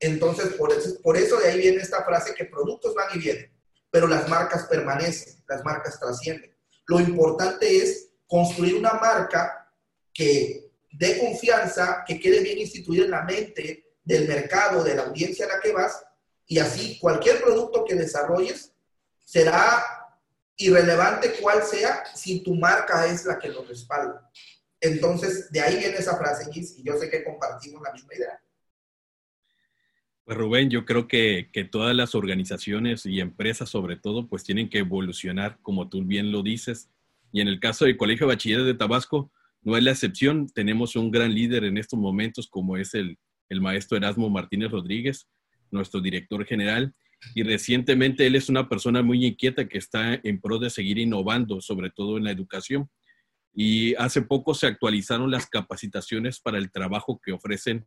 Entonces, 0.00 0.54
por 0.54 0.72
eso, 0.72 1.00
por 1.02 1.16
eso 1.16 1.38
de 1.38 1.48
ahí 1.48 1.58
viene 1.58 1.82
esta 1.82 2.04
frase 2.04 2.34
que 2.34 2.46
productos 2.46 2.94
van 2.94 3.08
y 3.14 3.18
vienen, 3.18 3.52
pero 3.92 4.08
las 4.08 4.26
marcas 4.26 4.64
permanecen, 4.64 5.44
las 5.46 5.62
marcas 5.64 6.00
trascienden. 6.00 6.56
Lo 6.86 6.98
importante 6.98 7.76
es 7.76 8.08
construir 8.26 8.74
una 8.74 8.94
marca 8.94 9.70
que 10.14 10.72
dé 10.90 11.18
confianza, 11.18 12.02
que 12.06 12.18
quede 12.18 12.40
bien 12.40 12.58
instituida 12.58 13.04
en 13.04 13.10
la 13.10 13.22
mente 13.22 13.96
del 14.02 14.26
mercado, 14.26 14.82
de 14.82 14.94
la 14.94 15.02
audiencia 15.02 15.44
a 15.44 15.50
la 15.50 15.60
que 15.60 15.72
vas, 15.72 16.02
y 16.46 16.58
así 16.58 16.98
cualquier 16.98 17.42
producto 17.42 17.84
que 17.84 17.94
desarrolles 17.94 18.72
será 19.24 19.84
irrelevante 20.56 21.34
cuál 21.40 21.62
sea 21.62 22.02
si 22.14 22.42
tu 22.42 22.54
marca 22.54 23.06
es 23.06 23.26
la 23.26 23.38
que 23.38 23.48
lo 23.48 23.62
respalda. 23.62 24.30
Entonces, 24.80 25.52
de 25.52 25.60
ahí 25.60 25.76
viene 25.76 25.98
esa 25.98 26.16
frase, 26.16 26.50
y 26.50 26.82
yo 26.82 26.98
sé 26.98 27.10
que 27.10 27.22
compartimos 27.22 27.82
la 27.82 27.92
misma 27.92 28.14
idea. 28.14 28.42
Pues 30.24 30.38
Rubén, 30.38 30.70
yo 30.70 30.84
creo 30.84 31.08
que, 31.08 31.50
que, 31.52 31.64
todas 31.64 31.96
las 31.96 32.14
organizaciones 32.14 33.06
y 33.06 33.20
empresas 33.20 33.68
sobre 33.68 33.96
todo 33.96 34.28
pues 34.28 34.44
tienen 34.44 34.68
que 34.68 34.78
evolucionar 34.78 35.58
como 35.62 35.88
tú 35.88 36.04
bien 36.04 36.30
lo 36.30 36.42
dices. 36.42 36.90
Y 37.32 37.40
en 37.40 37.48
el 37.48 37.58
caso 37.58 37.84
del 37.84 37.96
Colegio 37.96 38.26
de 38.26 38.34
Bachilleres 38.34 38.66
de 38.66 38.74
Tabasco, 38.74 39.32
no 39.62 39.76
es 39.76 39.82
la 39.82 39.92
excepción. 39.92 40.46
Tenemos 40.46 40.96
un 40.96 41.10
gran 41.10 41.34
líder 41.34 41.64
en 41.64 41.78
estos 41.78 41.98
momentos 41.98 42.48
como 42.48 42.76
es 42.76 42.94
el, 42.94 43.18
el 43.48 43.60
maestro 43.60 43.96
Erasmo 43.96 44.30
Martínez 44.30 44.70
Rodríguez, 44.70 45.28
nuestro 45.70 46.00
director 46.00 46.44
general. 46.44 46.94
Y 47.34 47.42
recientemente 47.42 48.26
él 48.26 48.34
es 48.34 48.48
una 48.48 48.68
persona 48.68 49.02
muy 49.02 49.24
inquieta 49.24 49.68
que 49.68 49.78
está 49.78 50.20
en 50.22 50.40
pro 50.40 50.58
de 50.58 50.70
seguir 50.70 50.98
innovando, 50.98 51.60
sobre 51.60 51.90
todo 51.90 52.16
en 52.16 52.24
la 52.24 52.32
educación. 52.32 52.90
Y 53.54 53.94
hace 53.96 54.22
poco 54.22 54.54
se 54.54 54.66
actualizaron 54.66 55.30
las 55.30 55.46
capacitaciones 55.46 56.40
para 56.40 56.58
el 56.58 56.70
trabajo 56.72 57.20
que 57.22 57.32
ofrecen 57.32 57.86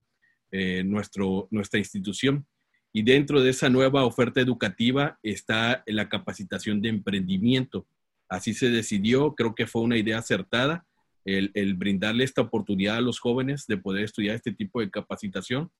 eh, 0.51 0.83
nuestro, 0.83 1.47
nuestra 1.51 1.79
institución. 1.79 2.45
Y 2.93 3.03
dentro 3.03 3.41
de 3.41 3.49
esa 3.49 3.69
nueva 3.69 4.05
oferta 4.05 4.39
educativa 4.39 5.19
está 5.21 5.83
la 5.85 6.07
capacitación 6.07 6.81
de 6.81 6.89
emprendimiento. 6.89 7.85
Así 8.29 8.53
se 8.53 8.69
decidió, 8.69 9.35
creo 9.35 9.53
que 9.53 9.67
fue 9.67 9.81
una 9.81 9.97
idea 9.97 10.19
acertada 10.19 10.85
el, 11.25 11.73
brindarle 11.73 12.23
esta 12.23 12.41
oportunidad 12.41 12.97
a 12.97 13.01
los 13.01 13.19
jóvenes 13.19 13.65
de 13.67 13.77
poder 13.77 14.05
estudiar 14.05 14.35
este 14.35 14.51
tipo 14.51 14.79
de 14.79 14.89
capacitación. 14.89 15.71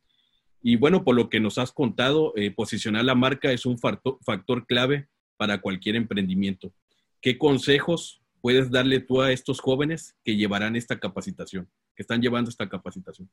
Y 0.62 0.75
bueno, 0.75 1.04
por 1.04 1.15
lo 1.15 1.30
que 1.30 1.39
nos 1.39 1.58
has 1.58 1.71
contado, 1.71 2.34
eh, 2.36 2.51
posicionar 2.51 3.06
la 3.06 3.15
marca 3.15 3.51
es 3.51 3.65
un 3.65 3.78
factor, 3.78 4.17
factor 4.25 4.65
clave 4.65 5.08
para 5.38 5.62
cualquier 5.62 5.95
emprendimiento. 5.95 6.73
¿Qué 7.21 7.38
consejos 7.38 8.21
puedes 8.41 8.71
darle 8.71 8.99
tú 8.99 9.21
a 9.21 9.32
estos 9.32 9.60
jóvenes 9.60 10.15
que 10.23 10.36
llevarán 10.36 10.75
esta 10.75 10.99
capacitación, 10.99 11.69
que 11.95 12.01
están 12.01 12.21
llevando 12.21 12.49
esta 12.49 12.67
capacitación? 12.67 13.30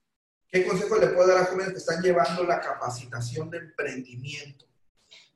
¿Qué 0.52 0.66
consejo 0.66 0.96
le 0.98 1.08
puedo 1.08 1.26
dar 1.26 1.38
a 1.38 1.46
jóvenes 1.46 1.72
que 1.72 1.78
están 1.78 2.02
llevando 2.02 2.44
la 2.44 2.60
capacitación 2.60 3.50
de 3.50 3.58
emprendimiento? 3.58 4.66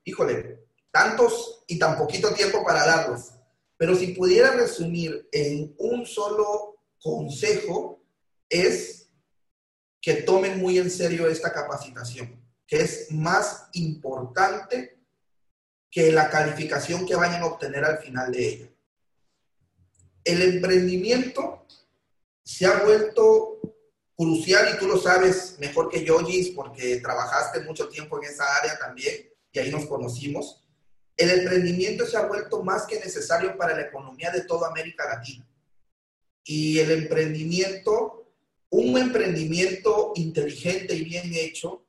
Híjole, 0.04 0.66
tantos 0.92 1.64
y 1.66 1.78
tan 1.78 1.96
poquito 1.96 2.32
tiempo 2.34 2.62
para 2.62 2.86
darlos. 2.86 3.32
Pero 3.76 3.96
si 3.96 4.08
pudiera 4.08 4.52
resumir 4.52 5.28
en 5.32 5.74
un 5.78 6.06
solo 6.06 6.82
consejo, 7.00 8.04
es 8.48 9.08
que 10.00 10.22
tomen 10.22 10.60
muy 10.60 10.78
en 10.78 10.90
serio 10.90 11.26
esta 11.26 11.52
capacitación, 11.52 12.40
que 12.66 12.82
es 12.82 13.10
más 13.10 13.70
importante 13.72 15.00
que 15.90 16.12
la 16.12 16.30
calificación 16.30 17.06
que 17.06 17.16
vayan 17.16 17.42
a 17.42 17.46
obtener 17.46 17.84
al 17.84 17.98
final 17.98 18.30
de 18.30 18.46
ella 18.46 18.70
el 20.26 20.42
emprendimiento 20.42 21.64
se 22.42 22.66
ha 22.66 22.82
vuelto 22.82 23.60
crucial 24.16 24.74
y 24.74 24.78
tú 24.78 24.86
lo 24.86 24.98
sabes 24.98 25.56
mejor 25.58 25.90
que 25.90 26.04
yo, 26.04 26.18
Gis, 26.24 26.50
porque 26.50 26.96
trabajaste 26.96 27.60
mucho 27.60 27.88
tiempo 27.88 28.18
en 28.18 28.30
esa 28.30 28.44
área 28.56 28.78
también 28.78 29.28
y 29.52 29.58
ahí 29.58 29.70
nos 29.70 29.86
conocimos. 29.86 30.66
El 31.16 31.30
emprendimiento 31.30 32.06
se 32.06 32.16
ha 32.16 32.26
vuelto 32.26 32.62
más 32.62 32.86
que 32.86 32.98
necesario 32.98 33.56
para 33.56 33.74
la 33.74 33.82
economía 33.82 34.30
de 34.30 34.42
toda 34.42 34.68
América 34.68 35.04
Latina. 35.08 35.46
Y 36.44 36.78
el 36.78 36.90
emprendimiento, 36.90 38.32
un 38.70 38.98
emprendimiento 38.98 40.12
inteligente 40.16 40.94
y 40.94 41.04
bien 41.04 41.34
hecho, 41.34 41.86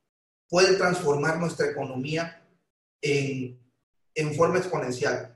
puede 0.48 0.76
transformar 0.76 1.38
nuestra 1.38 1.66
economía 1.66 2.42
en, 3.00 3.60
en 4.14 4.34
forma 4.34 4.58
exponencial 4.58 5.34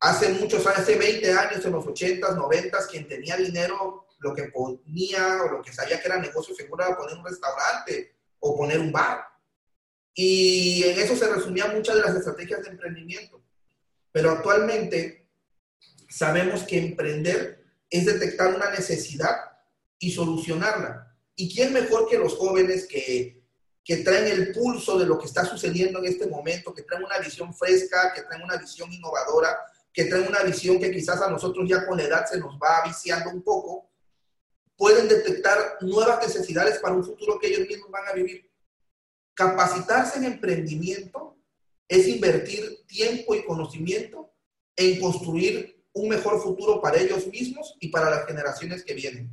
hace 0.00 0.30
muchos 0.30 0.66
años, 0.66 0.80
hace 0.80 0.96
20 0.96 1.32
años, 1.32 1.64
en 1.64 1.72
los 1.72 1.84
80s, 1.84 2.20
90s, 2.20 2.86
quien 2.90 3.06
tenía 3.06 3.36
dinero, 3.36 4.06
lo 4.18 4.34
que 4.34 4.44
ponía 4.44 5.42
o 5.42 5.52
lo 5.52 5.62
que 5.62 5.72
sabía 5.72 6.00
que 6.00 6.08
era 6.08 6.18
negocio 6.18 6.54
seguro 6.54 6.84
era 6.84 6.96
poner 6.96 7.16
un 7.16 7.24
restaurante 7.24 8.16
o 8.40 8.56
poner 8.56 8.78
un 8.78 8.92
bar. 8.92 9.24
Y 10.14 10.82
en 10.84 10.98
eso 10.98 11.16
se 11.16 11.32
resumían 11.32 11.74
muchas 11.74 11.96
de 11.96 12.02
las 12.02 12.16
estrategias 12.16 12.62
de 12.62 12.70
emprendimiento. 12.70 13.42
Pero 14.10 14.30
actualmente 14.30 15.28
sabemos 16.08 16.64
que 16.64 16.78
emprender 16.78 17.64
es 17.88 18.06
detectar 18.06 18.54
una 18.54 18.70
necesidad 18.70 19.36
y 19.98 20.10
solucionarla. 20.10 21.16
¿Y 21.36 21.54
quién 21.54 21.72
mejor 21.72 22.08
que 22.08 22.18
los 22.18 22.34
jóvenes 22.36 22.86
que, 22.88 23.44
que 23.84 23.98
traen 23.98 24.26
el 24.26 24.52
pulso 24.52 24.98
de 24.98 25.06
lo 25.06 25.18
que 25.18 25.26
está 25.26 25.44
sucediendo 25.44 26.00
en 26.00 26.06
este 26.06 26.26
momento, 26.26 26.74
que 26.74 26.82
traen 26.82 27.04
una 27.04 27.18
visión 27.18 27.54
fresca, 27.54 28.12
que 28.12 28.22
traen 28.22 28.42
una 28.42 28.56
visión 28.56 28.92
innovadora, 28.92 29.56
que 29.92 30.04
traen 30.04 30.28
una 30.28 30.42
visión 30.42 30.78
que 30.78 30.90
quizás 30.90 31.20
a 31.22 31.30
nosotros 31.30 31.68
ya 31.68 31.86
con 31.86 31.96
la 31.96 32.04
edad 32.04 32.26
se 32.26 32.38
nos 32.38 32.58
va 32.58 32.82
viciando 32.84 33.30
un 33.30 33.42
poco, 33.42 33.87
pueden 34.78 35.08
detectar 35.08 35.76
nuevas 35.80 36.26
necesidades 36.26 36.78
para 36.78 36.94
un 36.94 37.04
futuro 37.04 37.38
que 37.38 37.48
ellos 37.48 37.68
mismos 37.68 37.90
van 37.90 38.08
a 38.08 38.12
vivir. 38.12 38.48
Capacitarse 39.34 40.18
en 40.18 40.24
emprendimiento 40.24 41.36
es 41.88 42.06
invertir 42.06 42.86
tiempo 42.86 43.34
y 43.34 43.44
conocimiento 43.44 44.32
en 44.76 45.00
construir 45.00 45.84
un 45.92 46.08
mejor 46.08 46.40
futuro 46.40 46.80
para 46.80 46.98
ellos 46.98 47.26
mismos 47.26 47.76
y 47.80 47.88
para 47.88 48.08
las 48.08 48.26
generaciones 48.26 48.84
que 48.84 48.94
vienen. 48.94 49.30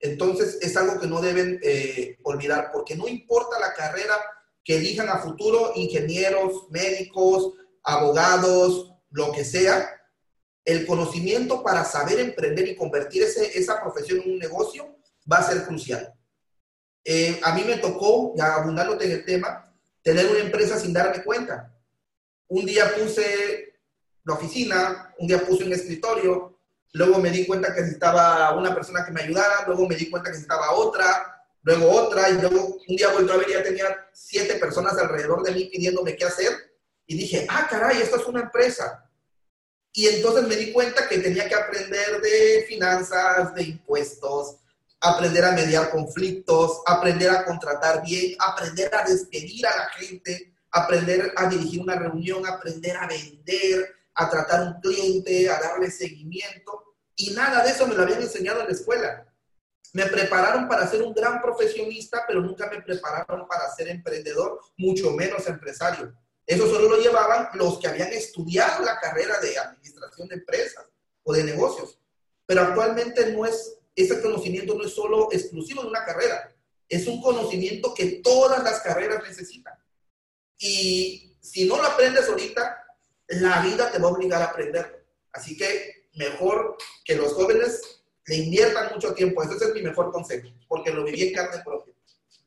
Entonces 0.00 0.58
es 0.60 0.76
algo 0.76 0.98
que 0.98 1.06
no 1.06 1.20
deben 1.20 1.60
eh, 1.62 2.18
olvidar, 2.24 2.70
porque 2.72 2.96
no 2.96 3.06
importa 3.06 3.60
la 3.60 3.74
carrera 3.74 4.14
que 4.64 4.78
elijan 4.78 5.08
a 5.08 5.18
futuro, 5.18 5.72
ingenieros, 5.76 6.68
médicos, 6.70 7.52
abogados, 7.84 8.94
lo 9.10 9.30
que 9.30 9.44
sea, 9.44 9.97
el 10.68 10.84
conocimiento 10.84 11.62
para 11.62 11.82
saber 11.82 12.20
emprender 12.20 12.68
y 12.68 12.76
convertir 12.76 13.22
esa 13.22 13.80
profesión 13.80 14.20
en 14.20 14.32
un 14.32 14.38
negocio 14.38 14.98
va 15.30 15.38
a 15.38 15.42
ser 15.42 15.64
crucial. 15.64 16.12
Eh, 17.02 17.40
a 17.42 17.54
mí 17.54 17.64
me 17.64 17.78
tocó, 17.78 18.34
ya 18.36 18.56
abundándote 18.56 19.06
en 19.06 19.12
el 19.12 19.24
tema, 19.24 19.74
tener 20.02 20.26
una 20.26 20.40
empresa 20.40 20.78
sin 20.78 20.92
darme 20.92 21.24
cuenta. 21.24 21.74
Un 22.48 22.66
día 22.66 22.94
puse 22.94 23.80
la 24.24 24.34
oficina, 24.34 25.14
un 25.18 25.26
día 25.26 25.42
puse 25.46 25.64
un 25.64 25.72
escritorio, 25.72 26.60
luego 26.92 27.18
me 27.18 27.30
di 27.30 27.46
cuenta 27.46 27.74
que 27.74 27.80
necesitaba 27.80 28.54
una 28.54 28.74
persona 28.74 29.06
que 29.06 29.12
me 29.12 29.22
ayudara, 29.22 29.64
luego 29.66 29.88
me 29.88 29.94
di 29.94 30.10
cuenta 30.10 30.28
que 30.28 30.36
necesitaba 30.36 30.72
otra, 30.72 31.46
luego 31.62 31.90
otra, 31.90 32.28
y 32.28 32.34
luego 32.34 32.76
un 32.86 32.94
día 32.94 33.10
vuelto 33.10 33.32
a 33.32 33.36
ver 33.38 33.48
y 33.48 33.52
ya 33.54 33.62
tenía 33.62 33.86
siete 34.12 34.56
personas 34.56 34.98
alrededor 34.98 35.42
de 35.42 35.52
mí 35.52 35.64
pidiéndome 35.64 36.14
qué 36.14 36.26
hacer, 36.26 36.52
y 37.06 37.16
dije, 37.16 37.46
ah, 37.48 37.66
caray, 37.70 38.02
esto 38.02 38.16
es 38.16 38.26
una 38.26 38.42
empresa. 38.42 39.07
Y 39.92 40.06
entonces 40.06 40.46
me 40.46 40.56
di 40.56 40.72
cuenta 40.72 41.08
que 41.08 41.18
tenía 41.18 41.48
que 41.48 41.54
aprender 41.54 42.20
de 42.20 42.64
finanzas, 42.68 43.54
de 43.54 43.62
impuestos, 43.62 44.56
aprender 45.00 45.44
a 45.44 45.52
mediar 45.52 45.90
conflictos, 45.90 46.82
aprender 46.86 47.30
a 47.30 47.44
contratar 47.44 48.04
bien, 48.04 48.36
aprender 48.38 48.94
a 48.94 49.04
despedir 49.04 49.66
a 49.66 49.76
la 49.76 49.88
gente, 49.90 50.54
aprender 50.70 51.32
a 51.36 51.48
dirigir 51.48 51.80
una 51.80 51.96
reunión, 51.96 52.46
aprender 52.46 52.96
a 52.96 53.06
vender, 53.06 53.94
a 54.14 54.28
tratar 54.28 54.62
un 54.62 54.80
cliente, 54.80 55.48
a 55.48 55.60
darle 55.60 55.90
seguimiento. 55.90 56.96
Y 57.16 57.30
nada 57.30 57.62
de 57.64 57.70
eso 57.70 57.86
me 57.86 57.94
lo 57.94 58.02
habían 58.02 58.22
enseñado 58.22 58.60
en 58.60 58.66
la 58.66 58.72
escuela. 58.72 59.24
Me 59.94 60.06
prepararon 60.06 60.68
para 60.68 60.86
ser 60.86 61.02
un 61.02 61.14
gran 61.14 61.40
profesionista, 61.40 62.24
pero 62.26 62.40
nunca 62.40 62.68
me 62.68 62.82
prepararon 62.82 63.46
para 63.48 63.70
ser 63.74 63.88
emprendedor, 63.88 64.60
mucho 64.76 65.10
menos 65.12 65.46
empresario. 65.46 66.14
Eso 66.48 66.66
solo 66.66 66.88
lo 66.88 66.96
llevaban 66.96 67.50
los 67.52 67.78
que 67.78 67.88
habían 67.88 68.10
estudiado 68.10 68.82
la 68.82 68.98
carrera 68.98 69.38
de 69.38 69.58
administración 69.58 70.28
de 70.28 70.36
empresas 70.36 70.86
o 71.22 71.34
de 71.34 71.44
negocios. 71.44 71.98
Pero 72.46 72.62
actualmente 72.62 73.30
no 73.32 73.44
es, 73.44 73.76
ese 73.94 74.22
conocimiento 74.22 74.74
no 74.74 74.82
es 74.82 74.94
solo 74.94 75.28
exclusivo 75.30 75.82
de 75.82 75.88
una 75.88 76.06
carrera, 76.06 76.56
es 76.88 77.06
un 77.06 77.20
conocimiento 77.20 77.92
que 77.92 78.22
todas 78.24 78.64
las 78.64 78.80
carreras 78.80 79.22
necesitan. 79.22 79.74
Y 80.58 81.36
si 81.42 81.68
no 81.68 81.76
lo 81.76 81.84
aprendes 81.84 82.26
ahorita, 82.26 82.82
la 83.26 83.60
vida 83.60 83.92
te 83.92 83.98
va 83.98 84.08
a 84.08 84.12
obligar 84.12 84.40
a 84.40 84.46
aprenderlo. 84.46 84.96
Así 85.32 85.54
que 85.54 86.08
mejor 86.14 86.78
que 87.04 87.14
los 87.14 87.34
jóvenes 87.34 88.00
le 88.24 88.36
inviertan 88.36 88.94
mucho 88.94 89.12
tiempo. 89.12 89.42
Ese 89.42 89.66
es 89.66 89.74
mi 89.74 89.82
mejor 89.82 90.10
consejo, 90.10 90.48
porque 90.66 90.92
lo 90.92 91.04
viví 91.04 91.24
en 91.24 91.34
carne 91.34 91.62
propia. 91.62 91.92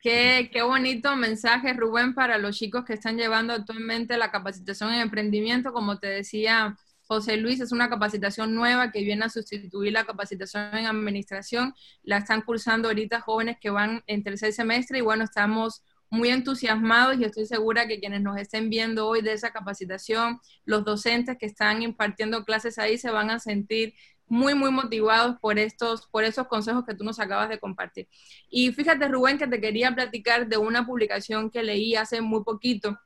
Qué, 0.01 0.49
qué, 0.51 0.63
bonito 0.63 1.15
mensaje, 1.15 1.73
Rubén, 1.73 2.15
para 2.15 2.39
los 2.39 2.57
chicos 2.57 2.83
que 2.85 2.93
están 2.93 3.17
llevando 3.17 3.53
actualmente 3.53 4.17
la 4.17 4.31
capacitación 4.31 4.91
en 4.93 5.01
emprendimiento. 5.01 5.73
Como 5.73 5.99
te 5.99 6.07
decía 6.07 6.75
José 7.03 7.37
Luis, 7.37 7.59
es 7.59 7.71
una 7.71 7.87
capacitación 7.87 8.55
nueva 8.55 8.91
que 8.91 9.03
viene 9.03 9.25
a 9.25 9.29
sustituir 9.29 9.93
la 9.93 10.05
capacitación 10.05 10.75
en 10.75 10.87
administración. 10.87 11.75
La 12.01 12.17
están 12.17 12.41
cursando 12.41 12.87
ahorita 12.87 13.21
jóvenes 13.21 13.57
que 13.61 13.69
van 13.69 14.03
en 14.07 14.23
tercer 14.23 14.53
semestre 14.53 14.97
y 14.97 15.01
bueno, 15.01 15.23
estamos 15.23 15.83
muy 16.11 16.29
entusiasmados 16.29 17.17
y 17.17 17.23
estoy 17.23 17.45
segura 17.45 17.87
que 17.87 17.99
quienes 17.99 18.21
nos 18.21 18.37
estén 18.37 18.69
viendo 18.69 19.07
hoy 19.07 19.21
de 19.21 19.31
esa 19.33 19.51
capacitación, 19.51 20.41
los 20.65 20.83
docentes 20.83 21.37
que 21.37 21.45
están 21.45 21.81
impartiendo 21.83 22.43
clases 22.43 22.77
ahí 22.79 22.97
se 22.97 23.11
van 23.11 23.29
a 23.29 23.39
sentir 23.39 23.93
muy, 24.31 24.55
muy 24.55 24.71
motivados 24.71 25.35
por 25.41 25.59
estos, 25.59 26.07
por 26.07 26.23
esos 26.23 26.47
consejos 26.47 26.85
que 26.85 26.95
tú 26.95 27.03
nos 27.03 27.19
acabas 27.19 27.49
de 27.49 27.59
compartir. 27.59 28.07
Y 28.49 28.71
fíjate, 28.71 29.09
Rubén, 29.09 29.37
que 29.37 29.45
te 29.45 29.59
quería 29.59 29.93
platicar 29.93 30.47
de 30.47 30.55
una 30.55 30.85
publicación 30.85 31.51
que 31.51 31.61
leí 31.61 31.95
hace 31.95 32.21
muy 32.21 32.41
poquito 32.45 32.97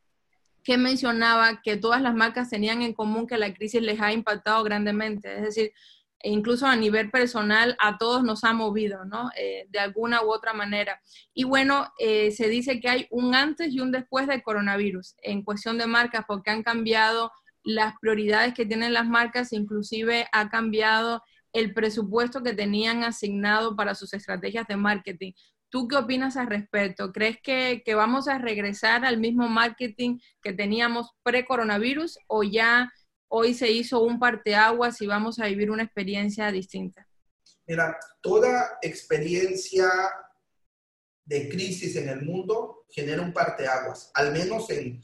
que 0.64 0.78
mencionaba 0.78 1.62
que 1.64 1.78
todas 1.78 2.00
las 2.04 2.14
marcas 2.14 2.52
tenían 2.52 2.84
en 2.84 2.94
común 2.94 3.26
que 3.26 3.40
la 3.40 3.52
crisis 3.56 3.82
les 3.82 4.00
ha 4.02 4.14
impactado 4.14 4.64
grandemente. 4.64 5.36
Es 5.36 5.42
decir, 5.42 5.72
e 6.20 6.30
incluso 6.30 6.68
a 6.68 6.76
nivel 6.76 7.10
personal, 7.10 7.76
a 7.80 7.98
todos 7.98 8.24
nos 8.24 8.44
ha 8.44 8.54
movido, 8.54 9.04
¿no? 9.06 9.32
Eh, 9.36 9.66
de 9.70 9.80
alguna 9.80 10.24
u 10.24 10.32
otra 10.32 10.54
manera. 10.54 11.02
Y 11.34 11.44
bueno, 11.44 11.92
eh, 11.98 12.30
se 12.30 12.50
dice 12.50 12.80
que 12.80 12.90
hay 12.90 13.08
un 13.10 13.34
antes 13.34 13.74
y 13.74 13.80
un 13.80 13.92
después 13.92 14.28
del 14.28 14.44
coronavirus 14.44 15.16
en 15.24 15.42
cuestión 15.42 15.80
de 15.80 15.88
marcas, 15.88 16.24
porque 16.28 16.52
han 16.52 16.62
cambiado 16.62 17.32
las 17.66 17.96
prioridades 18.00 18.54
que 18.54 18.66
tienen 18.66 18.94
las 18.94 19.08
marcas, 19.08 19.52
inclusive 19.52 20.28
ha 20.32 20.50
cambiado 20.50 21.22
el 21.52 21.74
presupuesto 21.74 22.44
que 22.44 22.54
tenían 22.54 23.04
asignado 23.04 23.76
para 23.76 23.96
sus 23.96 24.14
estrategias 24.14 24.68
de 24.68 24.78
marketing. 24.78 25.34
¿Tú 25.70 25.88
qué 25.88 25.98
opinas 25.98 26.38
al 26.38 26.48
respecto? 26.48 27.12
¿Crees 27.12 27.38
que, 27.42 27.82
que 27.84 27.96
vamos 27.96 28.28
a 28.28 28.38
regresar 28.38 29.04
al 29.04 29.18
mismo 29.18 29.50
marketing 29.50 30.20
que 30.42 30.54
teníamos 30.54 31.12
pre-coronavirus 31.24 32.20
o 32.28 32.44
ya 32.44 32.92
hoy 33.28 33.54
se 33.56 33.72
hizo 33.72 34.02
un 34.02 34.20
parteaguas 34.20 35.02
y 35.02 35.08
vamos 35.08 35.40
a 35.40 35.48
vivir 35.48 35.72
una 35.72 35.84
experiencia 35.84 36.52
distinta? 36.52 37.08
Mira, 37.68 37.98
toda 38.22 38.78
experiencia 38.84 39.90
de 41.26 41.50
crisis 41.50 41.96
en 41.96 42.10
el 42.10 42.22
mundo 42.22 42.86
genera 42.90 43.24
un 43.24 43.34
parteaguas, 43.34 44.12
al 44.14 44.32
menos 44.32 44.70
en, 44.70 45.02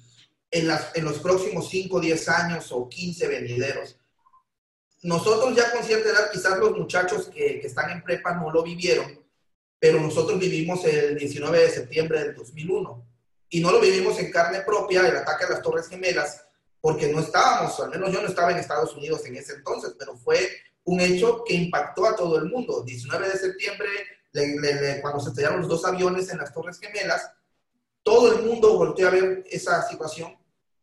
en, 0.51 0.67
las, 0.67 0.95
en 0.95 1.05
los 1.05 1.19
próximos 1.19 1.69
5, 1.69 1.99
10 1.99 2.29
años 2.29 2.71
o 2.71 2.87
15 2.87 3.27
venideros. 3.27 3.97
Nosotros 5.03 5.55
ya 5.55 5.71
con 5.71 5.83
cierta 5.83 6.09
edad, 6.09 6.29
quizás 6.31 6.59
los 6.59 6.77
muchachos 6.77 7.29
que, 7.33 7.59
que 7.59 7.67
están 7.67 7.89
en 7.89 8.03
prepa 8.03 8.35
no 8.35 8.51
lo 8.51 8.61
vivieron, 8.61 9.19
pero 9.79 9.99
nosotros 9.99 10.37
vivimos 10.37 10.85
el 10.85 11.17
19 11.17 11.57
de 11.57 11.69
septiembre 11.69 12.19
del 12.19 12.35
2001 12.35 13.07
y 13.49 13.61
no 13.61 13.71
lo 13.71 13.79
vivimos 13.79 14.19
en 14.19 14.31
carne 14.31 14.61
propia, 14.61 15.07
el 15.07 15.17
ataque 15.17 15.45
a 15.45 15.49
las 15.49 15.61
Torres 15.61 15.87
Gemelas, 15.87 16.45
porque 16.79 17.07
no 17.07 17.19
estábamos, 17.19 17.79
al 17.79 17.89
menos 17.89 18.11
yo 18.11 18.21
no 18.21 18.27
estaba 18.27 18.51
en 18.51 18.57
Estados 18.57 18.95
Unidos 18.95 19.25
en 19.25 19.35
ese 19.35 19.53
entonces, 19.53 19.95
pero 19.97 20.15
fue 20.15 20.49
un 20.83 20.99
hecho 20.99 21.43
que 21.45 21.55
impactó 21.55 22.05
a 22.05 22.15
todo 22.15 22.37
el 22.37 22.45
mundo. 22.45 22.83
19 22.83 23.29
de 23.29 23.37
septiembre, 23.37 23.89
cuando 25.01 25.19
se 25.19 25.29
estrellaron 25.29 25.59
los 25.59 25.69
dos 25.69 25.85
aviones 25.85 26.29
en 26.31 26.37
las 26.37 26.53
Torres 26.53 26.79
Gemelas, 26.79 27.31
todo 28.03 28.31
el 28.33 28.45
mundo 28.45 28.77
volteó 28.77 29.07
a 29.07 29.11
ver 29.11 29.43
esa 29.49 29.87
situación 29.87 30.35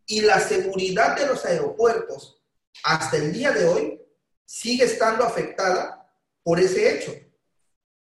y 0.08 0.22
la 0.22 0.40
seguridad 0.40 1.16
de 1.16 1.26
los 1.26 1.44
aeropuertos 1.44 2.42
hasta 2.82 3.18
el 3.18 3.30
día 3.30 3.52
de 3.52 3.66
hoy 3.66 4.00
sigue 4.44 4.84
estando 4.84 5.22
afectada 5.22 6.10
por 6.42 6.58
ese 6.58 6.94
hecho. 6.94 7.14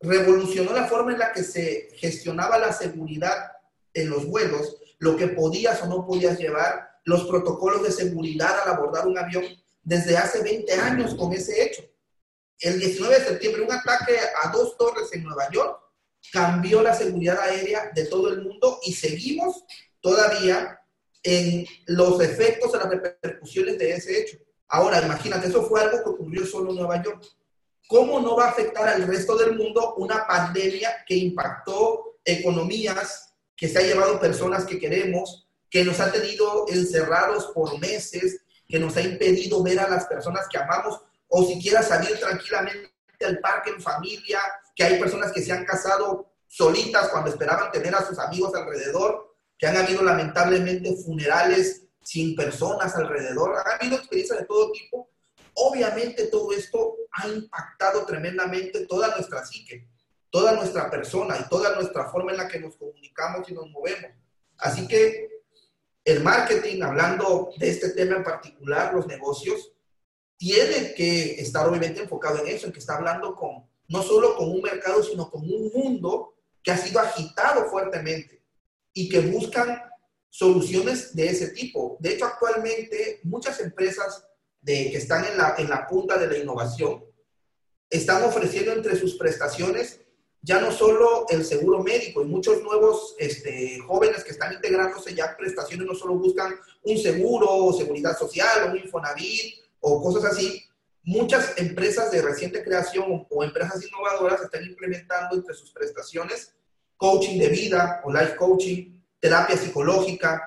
Revolucionó 0.00 0.72
la 0.72 0.86
forma 0.86 1.12
en 1.12 1.18
la 1.18 1.32
que 1.32 1.42
se 1.42 1.88
gestionaba 1.96 2.58
la 2.58 2.74
seguridad 2.74 3.52
en 3.94 4.10
los 4.10 4.26
vuelos, 4.26 4.76
lo 4.98 5.16
que 5.16 5.28
podías 5.28 5.82
o 5.82 5.86
no 5.86 6.06
podías 6.06 6.38
llevar, 6.38 7.00
los 7.04 7.24
protocolos 7.24 7.82
de 7.82 7.90
seguridad 7.90 8.60
al 8.60 8.74
abordar 8.74 9.06
un 9.06 9.16
avión 9.16 9.44
desde 9.82 10.18
hace 10.18 10.42
20 10.42 10.70
años 10.74 11.14
con 11.14 11.32
ese 11.32 11.64
hecho. 11.64 11.82
El 12.60 12.78
19 12.78 13.18
de 13.18 13.24
septiembre, 13.24 13.62
un 13.62 13.72
ataque 13.72 14.18
a 14.42 14.50
dos 14.50 14.76
torres 14.76 15.08
en 15.12 15.24
Nueva 15.24 15.50
York 15.50 15.80
cambió 16.30 16.82
la 16.82 16.92
seguridad 16.92 17.40
aérea 17.40 17.90
de 17.94 18.04
todo 18.04 18.28
el 18.28 18.42
mundo 18.42 18.78
y 18.82 18.92
seguimos 18.92 19.64
todavía 20.02 20.77
en 21.22 21.66
los 21.86 22.20
efectos, 22.20 22.72
en 22.74 22.80
las 22.80 22.90
repercusiones 22.90 23.78
de 23.78 23.92
ese 23.92 24.20
hecho. 24.20 24.38
Ahora, 24.68 25.02
imagínate, 25.02 25.48
eso 25.48 25.62
fue 25.62 25.80
algo 25.80 26.02
que 26.02 26.10
ocurrió 26.10 26.46
solo 26.46 26.70
en 26.70 26.76
Nueva 26.76 27.02
York. 27.02 27.24
¿Cómo 27.88 28.20
no 28.20 28.36
va 28.36 28.46
a 28.46 28.50
afectar 28.50 28.88
al 28.88 29.06
resto 29.06 29.36
del 29.36 29.56
mundo 29.56 29.94
una 29.96 30.26
pandemia 30.26 31.04
que 31.06 31.16
impactó 31.16 32.18
economías, 32.24 33.34
que 33.56 33.68
se 33.68 33.78
ha 33.78 33.82
llevado 33.82 34.20
personas 34.20 34.66
que 34.66 34.78
queremos, 34.78 35.48
que 35.70 35.84
nos 35.84 35.98
ha 36.00 36.12
tenido 36.12 36.66
encerrados 36.68 37.46
por 37.46 37.78
meses, 37.78 38.42
que 38.68 38.78
nos 38.78 38.96
ha 38.96 39.00
impedido 39.00 39.62
ver 39.62 39.80
a 39.80 39.88
las 39.88 40.04
personas 40.04 40.46
que 40.48 40.58
amamos 40.58 41.00
o 41.28 41.44
siquiera 41.44 41.82
salir 41.82 42.18
tranquilamente 42.18 42.92
al 43.26 43.38
parque 43.38 43.70
en 43.70 43.80
familia, 43.80 44.40
que 44.74 44.84
hay 44.84 44.98
personas 45.00 45.32
que 45.32 45.42
se 45.42 45.52
han 45.52 45.64
casado 45.64 46.30
solitas 46.46 47.08
cuando 47.08 47.30
esperaban 47.30 47.70
tener 47.72 47.94
a 47.94 48.06
sus 48.06 48.18
amigos 48.18 48.54
alrededor, 48.54 49.34
que 49.58 49.66
han 49.66 49.76
habido 49.76 50.02
lamentablemente 50.02 50.94
funerales 50.96 51.84
sin 52.02 52.36
personas 52.36 52.94
alrededor, 52.94 53.56
ha 53.56 53.74
habido 53.74 53.96
experiencias 53.96 54.38
de 54.38 54.46
todo 54.46 54.70
tipo. 54.72 55.10
Obviamente 55.54 56.28
todo 56.28 56.52
esto 56.52 56.96
ha 57.12 57.26
impactado 57.26 58.06
tremendamente 58.06 58.86
toda 58.86 59.14
nuestra 59.16 59.44
psique, 59.44 59.88
toda 60.30 60.52
nuestra 60.52 60.88
persona 60.88 61.36
y 61.38 61.48
toda 61.48 61.74
nuestra 61.74 62.08
forma 62.08 62.30
en 62.30 62.38
la 62.38 62.48
que 62.48 62.60
nos 62.60 62.76
comunicamos 62.76 63.48
y 63.50 63.54
nos 63.54 63.68
movemos. 63.68 64.12
Así 64.58 64.86
que 64.86 65.28
el 66.04 66.22
marketing, 66.22 66.82
hablando 66.82 67.50
de 67.58 67.68
este 67.68 67.90
tema 67.90 68.16
en 68.16 68.24
particular, 68.24 68.94
los 68.94 69.06
negocios, 69.06 69.72
tiene 70.36 70.94
que 70.94 71.40
estar 71.40 71.68
obviamente 71.68 72.00
enfocado 72.00 72.38
en 72.38 72.46
eso, 72.46 72.66
en 72.66 72.72
que 72.72 72.78
está 72.78 72.96
hablando 72.96 73.34
con, 73.34 73.68
no 73.88 74.02
solo 74.02 74.36
con 74.36 74.50
un 74.50 74.62
mercado, 74.62 75.02
sino 75.02 75.28
con 75.28 75.42
un 75.42 75.70
mundo 75.74 76.34
que 76.62 76.70
ha 76.70 76.76
sido 76.76 77.00
agitado 77.00 77.68
fuertemente 77.68 78.37
y 78.98 79.08
que 79.08 79.20
buscan 79.20 79.80
soluciones 80.28 81.14
de 81.14 81.28
ese 81.28 81.50
tipo. 81.50 81.96
De 82.00 82.14
hecho, 82.14 82.24
actualmente 82.24 83.20
muchas 83.22 83.60
empresas 83.60 84.26
que 84.64 84.96
están 84.96 85.24
en 85.24 85.38
la, 85.38 85.54
en 85.56 85.70
la 85.70 85.86
punta 85.86 86.18
de 86.18 86.26
la 86.26 86.36
innovación 86.36 87.04
están 87.88 88.24
ofreciendo 88.24 88.72
entre 88.72 88.96
sus 88.96 89.14
prestaciones 89.14 90.00
ya 90.42 90.60
no 90.60 90.72
solo 90.72 91.26
el 91.28 91.44
seguro 91.44 91.80
médico 91.80 92.22
y 92.22 92.26
muchos 92.26 92.60
nuevos 92.64 93.14
este, 93.18 93.78
jóvenes 93.86 94.24
que 94.24 94.32
están 94.32 94.52
integrándose 94.52 95.14
ya 95.14 95.36
prestaciones 95.36 95.86
no 95.86 95.94
solo 95.94 96.14
buscan 96.14 96.56
un 96.82 96.98
seguro 96.98 97.48
o 97.48 97.72
seguridad 97.72 98.18
social 98.18 98.64
o 98.64 98.70
un 98.72 98.78
Infonavit 98.78 99.62
o 99.78 100.02
cosas 100.02 100.24
así. 100.24 100.60
Muchas 101.04 101.56
empresas 101.56 102.10
de 102.10 102.20
reciente 102.20 102.64
creación 102.64 103.26
o 103.30 103.44
empresas 103.44 103.80
innovadoras 103.86 104.42
están 104.42 104.64
implementando 104.64 105.36
entre 105.36 105.54
sus 105.54 105.70
prestaciones 105.70 106.57
coaching 106.98 107.38
de 107.38 107.48
vida 107.48 108.02
o 108.04 108.12
life 108.12 108.36
coaching, 108.36 109.00
terapia 109.18 109.56
psicológica, 109.56 110.42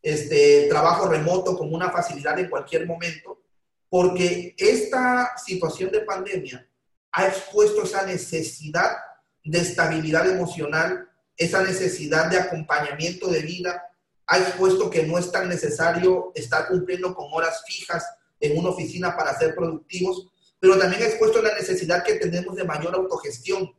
este, 0.00 0.66
trabajo 0.68 1.08
remoto 1.08 1.58
como 1.58 1.76
una 1.76 1.90
facilidad 1.90 2.38
en 2.38 2.48
cualquier 2.48 2.86
momento, 2.86 3.42
porque 3.90 4.54
esta 4.56 5.36
situación 5.36 5.90
de 5.90 6.00
pandemia 6.00 6.66
ha 7.12 7.26
expuesto 7.26 7.82
esa 7.82 8.06
necesidad 8.06 8.92
de 9.44 9.58
estabilidad 9.58 10.28
emocional, 10.28 11.08
esa 11.36 11.62
necesidad 11.62 12.30
de 12.30 12.38
acompañamiento 12.38 13.28
de 13.28 13.40
vida, 13.40 13.82
ha 14.26 14.38
expuesto 14.38 14.90
que 14.90 15.04
no 15.04 15.18
es 15.18 15.32
tan 15.32 15.48
necesario 15.48 16.32
estar 16.34 16.68
cumpliendo 16.68 17.14
con 17.14 17.26
horas 17.32 17.62
fijas 17.66 18.04
en 18.40 18.58
una 18.58 18.70
oficina 18.70 19.16
para 19.16 19.36
ser 19.36 19.54
productivos, 19.54 20.28
pero 20.60 20.78
también 20.78 21.02
ha 21.02 21.06
expuesto 21.06 21.40
la 21.40 21.54
necesidad 21.54 22.04
que 22.04 22.14
tenemos 22.14 22.54
de 22.56 22.64
mayor 22.64 22.94
autogestión, 22.94 23.74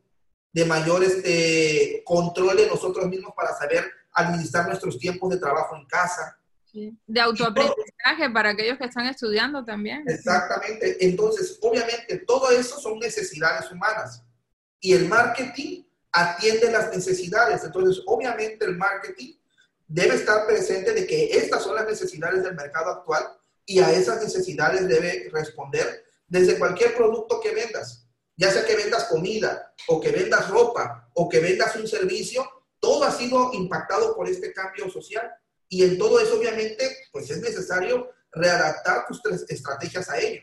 de 0.51 0.65
mayor 0.65 1.03
este, 1.03 2.01
control 2.05 2.57
de 2.57 2.67
nosotros 2.67 3.07
mismos 3.07 3.33
para 3.35 3.55
saber 3.55 3.85
administrar 4.13 4.67
nuestros 4.67 4.97
tiempos 4.97 5.29
de 5.29 5.37
trabajo 5.37 5.75
en 5.75 5.85
casa. 5.85 6.37
De 6.71 7.19
autoaprendizaje 7.19 8.29
para 8.33 8.51
aquellos 8.51 8.77
que 8.77 8.85
están 8.85 9.07
estudiando 9.07 9.65
también. 9.65 10.03
Exactamente. 10.07 11.03
Entonces, 11.05 11.57
obviamente, 11.61 12.17
todo 12.19 12.51
eso 12.51 12.79
son 12.79 12.99
necesidades 12.99 13.71
humanas 13.71 14.23
y 14.79 14.93
el 14.93 15.07
marketing 15.07 15.83
atiende 16.11 16.71
las 16.71 16.95
necesidades. 16.95 17.63
Entonces, 17.63 18.03
obviamente 18.05 18.65
el 18.65 18.77
marketing 18.77 19.33
debe 19.87 20.15
estar 20.15 20.45
presente 20.45 20.93
de 20.93 21.07
que 21.07 21.31
estas 21.37 21.63
son 21.63 21.75
las 21.75 21.87
necesidades 21.87 22.43
del 22.43 22.55
mercado 22.55 22.91
actual 22.91 23.23
y 23.65 23.79
a 23.79 23.91
esas 23.91 24.21
necesidades 24.21 24.87
debe 24.87 25.29
responder 25.31 26.05
desde 26.27 26.59
cualquier 26.59 26.95
producto 26.95 27.41
que 27.41 27.53
vendas, 27.53 28.07
ya 28.39 28.49
sea 28.53 28.65
que 28.65 28.75
vendas 28.77 29.03
comida 29.05 29.73
o 29.89 29.99
que 29.99 30.11
vendas 30.11 30.49
ropa 30.49 31.11
o 31.13 31.27
que 31.27 31.41
vendas 31.41 31.75
un 31.75 31.85
servicio, 31.85 32.49
todo 32.79 33.03
ha 33.03 33.11
sido 33.11 33.51
impactado 33.51 34.15
por 34.15 34.29
este 34.29 34.53
cambio 34.53 34.89
social 34.89 35.29
y 35.67 35.83
en 35.83 35.97
todo 35.97 36.21
eso 36.21 36.37
obviamente 36.37 36.89
pues 37.11 37.29
es 37.29 37.41
necesario 37.41 38.09
readaptar 38.31 39.05
tus 39.07 39.21
estrategias 39.49 40.09
a 40.09 40.19
ello. 40.19 40.41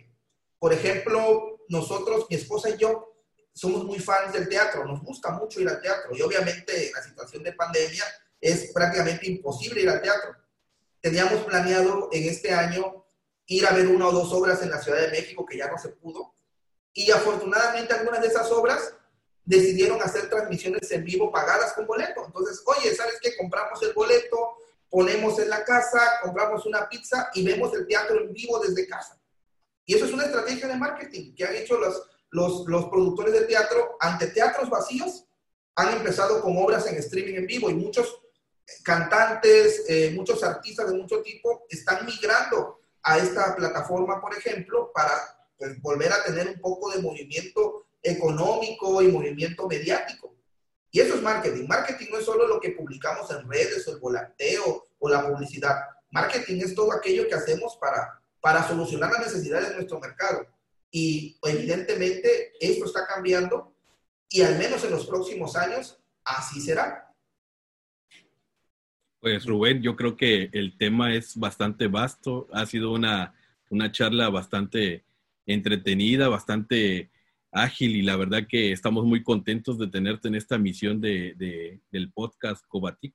Por 0.59 0.75
ejemplo, 0.75 1.65
nosotros, 1.71 2.27
mi 2.29 2.37
esposa 2.37 2.69
y 2.69 2.77
yo, 2.77 3.17
somos 3.55 3.83
muy 3.85 3.99
fans 3.99 4.35
del 4.35 4.47
teatro, 4.47 4.85
nos 4.85 5.03
gusta 5.03 5.31
mucho 5.31 5.63
ir 5.63 5.69
al 5.71 5.81
teatro 5.81 6.15
y 6.15 6.21
obviamente 6.21 6.89
en 6.89 6.93
la 6.93 7.03
situación 7.03 7.43
de 7.45 7.55
pandemia 7.55 8.05
es 8.39 8.73
prácticamente 8.75 9.27
imposible 9.27 9.81
ir 9.81 9.89
al 9.89 10.03
teatro. 10.03 10.37
Teníamos 11.01 11.45
planeado 11.45 12.11
en 12.13 12.29
este 12.29 12.53
año 12.53 13.07
ir 13.47 13.67
a 13.67 13.73
ver 13.73 13.87
una 13.87 14.09
o 14.09 14.13
dos 14.13 14.31
obras 14.35 14.61
en 14.61 14.71
la 14.71 14.83
Ciudad 14.83 15.01
de 15.01 15.13
México 15.13 15.47
que 15.47 15.57
ya 15.57 15.71
no 15.71 15.79
se 15.79 15.89
pudo 15.89 16.36
y 16.97 17.11
afortunadamente 17.11 17.93
algunas 17.93 18.23
de 18.23 18.29
esas 18.29 18.51
obras 18.51 18.95
decidieron 19.45 20.03
hacer 20.03 20.31
transmisiones 20.31 20.91
en 20.91 21.05
vivo 21.05 21.31
pagadas 21.31 21.75
con 21.75 21.87
boleto. 21.87 22.25
Entonces, 22.25 22.63
oye, 22.65 22.95
¿sabes 22.95 23.19
qué? 23.21 23.37
Compramos 23.37 23.81
el 23.83 23.93
boleto, 23.93 24.57
ponemos 24.89 25.39
en 25.39 25.51
la 25.51 25.63
casa, 25.63 26.01
compramos 26.23 26.65
una 26.65 26.89
pizza 26.89 27.31
y 27.35 27.45
vemos 27.45 27.73
el 27.75 27.87
teatro 27.87 28.19
en 28.19 28.33
vivo 28.33 28.59
desde 28.61 28.89
casa. 28.89 29.21
Y 29.85 29.95
eso 29.95 30.07
es 30.07 30.13
una 30.13 30.25
estrategia 30.25 30.69
de 30.69 30.77
marketing 30.77 31.35
que 31.35 31.45
han 31.45 31.55
hecho 31.55 31.79
los, 31.79 32.03
los, 32.67 32.87
productores 32.87 33.35
de 33.35 33.43
teatro, 33.43 33.99
ante 34.01 34.29
teatros 34.29 34.71
vacíos, 34.71 35.27
han 35.75 35.99
empezado 35.99 36.41
con 36.41 36.57
obras 36.57 36.87
en 36.87 36.97
streaming 36.97 37.35
en 37.35 37.47
vivo 37.47 37.69
y 37.69 37.75
muchos 37.75 38.23
cantantes, 38.83 39.85
eh, 39.87 40.13
muchos 40.17 40.43
artistas 40.43 40.91
de 40.91 40.97
mucho 40.97 41.21
tipo 41.21 41.67
están 41.69 42.07
migrando 42.07 42.81
a 43.03 43.19
esta 43.19 43.55
plataforma, 43.55 44.19
por 44.19 44.35
ejemplo, 44.35 44.91
para 44.95 45.36
pues, 45.59 45.81
volver 45.81 46.13
a 46.13 46.25
tener 46.25 46.49
un 46.49 46.61
poco 46.61 46.91
de 46.91 47.01
movimiento 47.01 47.87
económico 48.03 49.03
y 49.03 49.09
movimiento 49.09 49.67
mediático. 49.67 50.35
Y 50.91 51.01
eso 51.01 51.15
es 51.15 51.23
marketing. 51.23 51.67
Marketing 51.67 52.07
no 52.11 52.19
es 52.19 52.25
solo 52.25 52.47
lo 52.47 52.61
que 52.61 52.71
publicamos 52.71 53.31
en 53.31 53.49
redes 53.49 53.87
o 53.87 53.93
el 53.93 54.01
volanteo 54.01 54.87
o 54.99 55.09
la 55.09 55.27
publicidad. 55.27 55.77
Marketing 56.11 56.61
es 56.63 56.75
todo 56.75 56.93
aquello 56.93 57.29
que 57.29 57.35
hacemos 57.35 57.77
para, 57.77 58.21
para 58.41 58.67
solucionar 58.67 59.13
las 59.13 59.27
necesidades 59.27 59.71
de 59.71 59.75
nuestro 59.75 60.01
mercado. 60.01 60.47
Y 60.91 61.39
evidentemente 61.43 62.53
esto 62.61 62.87
está 62.87 63.07
cambiando 63.07 63.75
y 64.29 64.43
al 64.43 64.59
menos 64.59 64.85
en 64.85 64.93
los 64.93 65.07
próximos 65.07 65.57
años 65.57 65.99
así 66.25 66.61
será. 66.61 67.13
Pues 69.21 69.45
Rubén, 69.45 69.83
yo 69.83 69.97
creo 69.97 70.17
que 70.17 70.51
el 70.53 70.77
tema 70.79 71.15
es 71.15 71.37
bastante 71.37 71.89
vasto, 71.89 72.49
ha 72.53 72.65
sido 72.67 72.93
una, 72.93 73.35
una 73.71 73.91
charla 73.91 74.29
bastante 74.29 75.06
entretenida, 75.47 76.29
bastante 76.29 77.11
ágil 77.53 77.97
y 77.97 78.03
la 78.03 78.17
verdad 78.17 78.47
que 78.49 78.73
estamos 78.73 79.05
muy 79.05 79.23
contentos 79.23 79.79
de 79.79 79.89
tenerte 79.89 80.29
en 80.29 80.35
esta 80.35 80.59
misión 80.59 81.01
de, 81.01 81.81
del 81.91 82.13
podcast 82.13 82.65
Cobatic, 82.69 83.15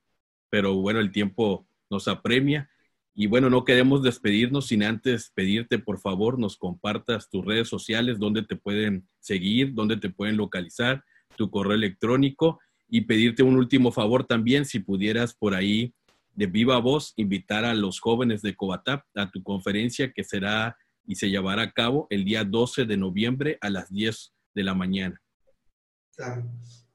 pero 0.50 0.74
bueno, 0.74 1.00
el 1.00 1.12
tiempo 1.12 1.66
nos 1.90 2.08
apremia. 2.08 2.68
Y 3.14 3.26
bueno, 3.26 3.50
no 3.50 3.64
queremos 3.64 4.02
despedirnos 4.02 4.68
sin 4.68 4.82
antes 4.82 5.30
pedirte 5.34 5.78
por 5.78 5.98
favor 5.98 6.38
nos 6.38 6.56
compartas 6.56 7.28
tus 7.28 7.44
redes 7.44 7.68
sociales, 7.68 8.18
donde 8.18 8.42
te 8.42 8.56
pueden 8.56 9.06
seguir, 9.20 9.74
dónde 9.74 9.98
te 9.98 10.08
pueden 10.08 10.38
localizar, 10.38 11.04
tu 11.36 11.50
correo 11.50 11.74
electrónico 11.74 12.58
y 12.88 13.02
pedirte 13.02 13.42
un 13.42 13.56
último 13.56 13.92
favor 13.92 14.24
también, 14.24 14.64
si 14.64 14.78
pudieras 14.78 15.34
por 15.34 15.54
ahí 15.54 15.94
de 16.34 16.46
viva 16.46 16.78
voz 16.78 17.12
invitar 17.16 17.64
a 17.64 17.74
los 17.74 18.00
jóvenes 18.00 18.42
de 18.42 18.54
Cobatap 18.54 19.04
a 19.14 19.30
tu 19.30 19.42
conferencia 19.42 20.12
que 20.12 20.24
será 20.24 20.76
y 21.06 21.16
se 21.16 21.28
llevará 21.28 21.62
a 21.62 21.72
cabo 21.72 22.06
el 22.10 22.24
día 22.24 22.44
12 22.44 22.84
de 22.84 22.96
noviembre 22.96 23.58
a 23.60 23.70
las 23.70 23.90
10 23.90 24.32
de 24.54 24.62
la 24.62 24.74
mañana. 24.74 25.20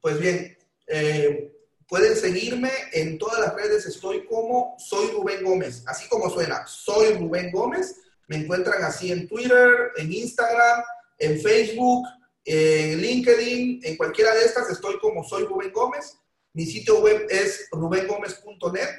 Pues 0.02 0.20
bien, 0.20 0.58
eh, 0.88 1.52
pueden 1.88 2.16
seguirme 2.16 2.72
en 2.94 3.18
todas 3.18 3.40
las 3.40 3.56
redes, 3.56 3.86
estoy 3.86 4.26
como 4.26 4.76
Soy 4.78 5.12
Rubén 5.12 5.44
Gómez, 5.44 5.84
así 5.88 6.08
como 6.08 6.30
suena, 6.30 6.66
Soy 6.68 7.14
Rubén 7.14 7.52
Gómez. 7.52 8.02
Me 8.28 8.38
encuentran 8.38 8.84
así 8.84 9.12
en 9.12 9.28
Twitter, 9.28 9.92
en 9.98 10.12
Instagram, 10.12 10.84
en 11.18 11.40
Facebook, 11.42 12.08
en 12.46 13.02
LinkedIn, 13.02 13.82
en 13.84 13.98
cualquiera 13.98 14.34
de 14.34 14.46
estas 14.46 14.70
estoy 14.70 15.00
como 15.00 15.24
Soy 15.24 15.46
Rubén 15.46 15.72
Gómez. 15.72 16.18
Mi 16.54 16.66
sitio 16.66 17.02
web 17.02 17.28
es 17.30 17.68
rubengomez.net. 17.72 18.90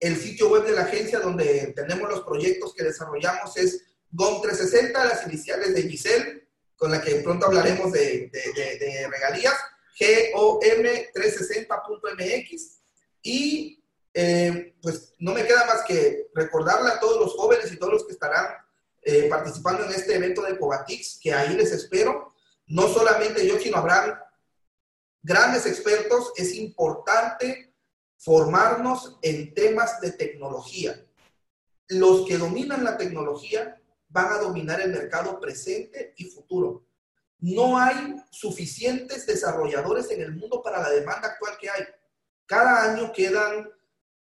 El 0.00 0.16
sitio 0.16 0.48
web 0.48 0.64
de 0.64 0.72
la 0.72 0.82
agencia 0.82 1.20
donde 1.20 1.72
tenemos 1.74 2.08
los 2.08 2.22
proyectos 2.22 2.74
que 2.74 2.84
desarrollamos 2.84 3.56
es 3.56 3.84
GOM360, 4.12 4.92
las 4.92 5.26
iniciales 5.26 5.74
de 5.74 5.82
Giselle, 5.82 6.48
con 6.76 6.90
la 6.90 7.02
que 7.02 7.16
pronto 7.16 7.44
hablaremos 7.46 7.92
de, 7.92 8.30
regalías, 9.10 9.54
GOM360.mx. 10.00 12.78
Y 13.22 13.84
eh, 14.14 14.74
pues 14.80 15.14
no 15.18 15.32
me 15.32 15.44
queda 15.44 15.66
más 15.66 15.82
que 15.86 16.28
recordarle 16.34 16.90
a 16.90 17.00
todos 17.00 17.20
los 17.20 17.34
jóvenes 17.34 17.70
y 17.72 17.76
todos 17.76 17.92
los 17.94 18.06
que 18.06 18.12
estarán 18.12 18.46
eh, 19.02 19.28
participando 19.28 19.84
en 19.84 19.90
este 19.90 20.16
evento 20.16 20.42
de 20.42 20.58
Covatix, 20.58 21.18
que 21.20 21.32
ahí 21.32 21.54
les 21.54 21.72
espero. 21.72 22.34
No 22.66 22.88
solamente 22.88 23.46
yo, 23.46 23.58
sino 23.58 23.78
habrán 23.78 24.18
grandes 25.22 25.66
expertos. 25.66 26.32
Es 26.36 26.54
importante 26.54 27.74
formarnos 28.16 29.18
en 29.22 29.54
temas 29.54 30.00
de 30.00 30.12
tecnología. 30.12 31.04
Los 31.88 32.26
que 32.26 32.36
dominan 32.36 32.84
la 32.84 32.98
tecnología 32.98 33.77
van 34.08 34.32
a 34.32 34.38
dominar 34.38 34.80
el 34.80 34.90
mercado 34.90 35.38
presente 35.40 36.14
y 36.16 36.24
futuro. 36.24 36.86
No 37.38 37.78
hay 37.78 38.16
suficientes 38.30 39.26
desarrolladores 39.26 40.10
en 40.10 40.22
el 40.22 40.34
mundo 40.34 40.62
para 40.62 40.82
la 40.82 40.90
demanda 40.90 41.28
actual 41.28 41.56
que 41.60 41.70
hay. 41.70 41.84
Cada 42.46 42.92
año 42.92 43.12
quedan 43.12 43.68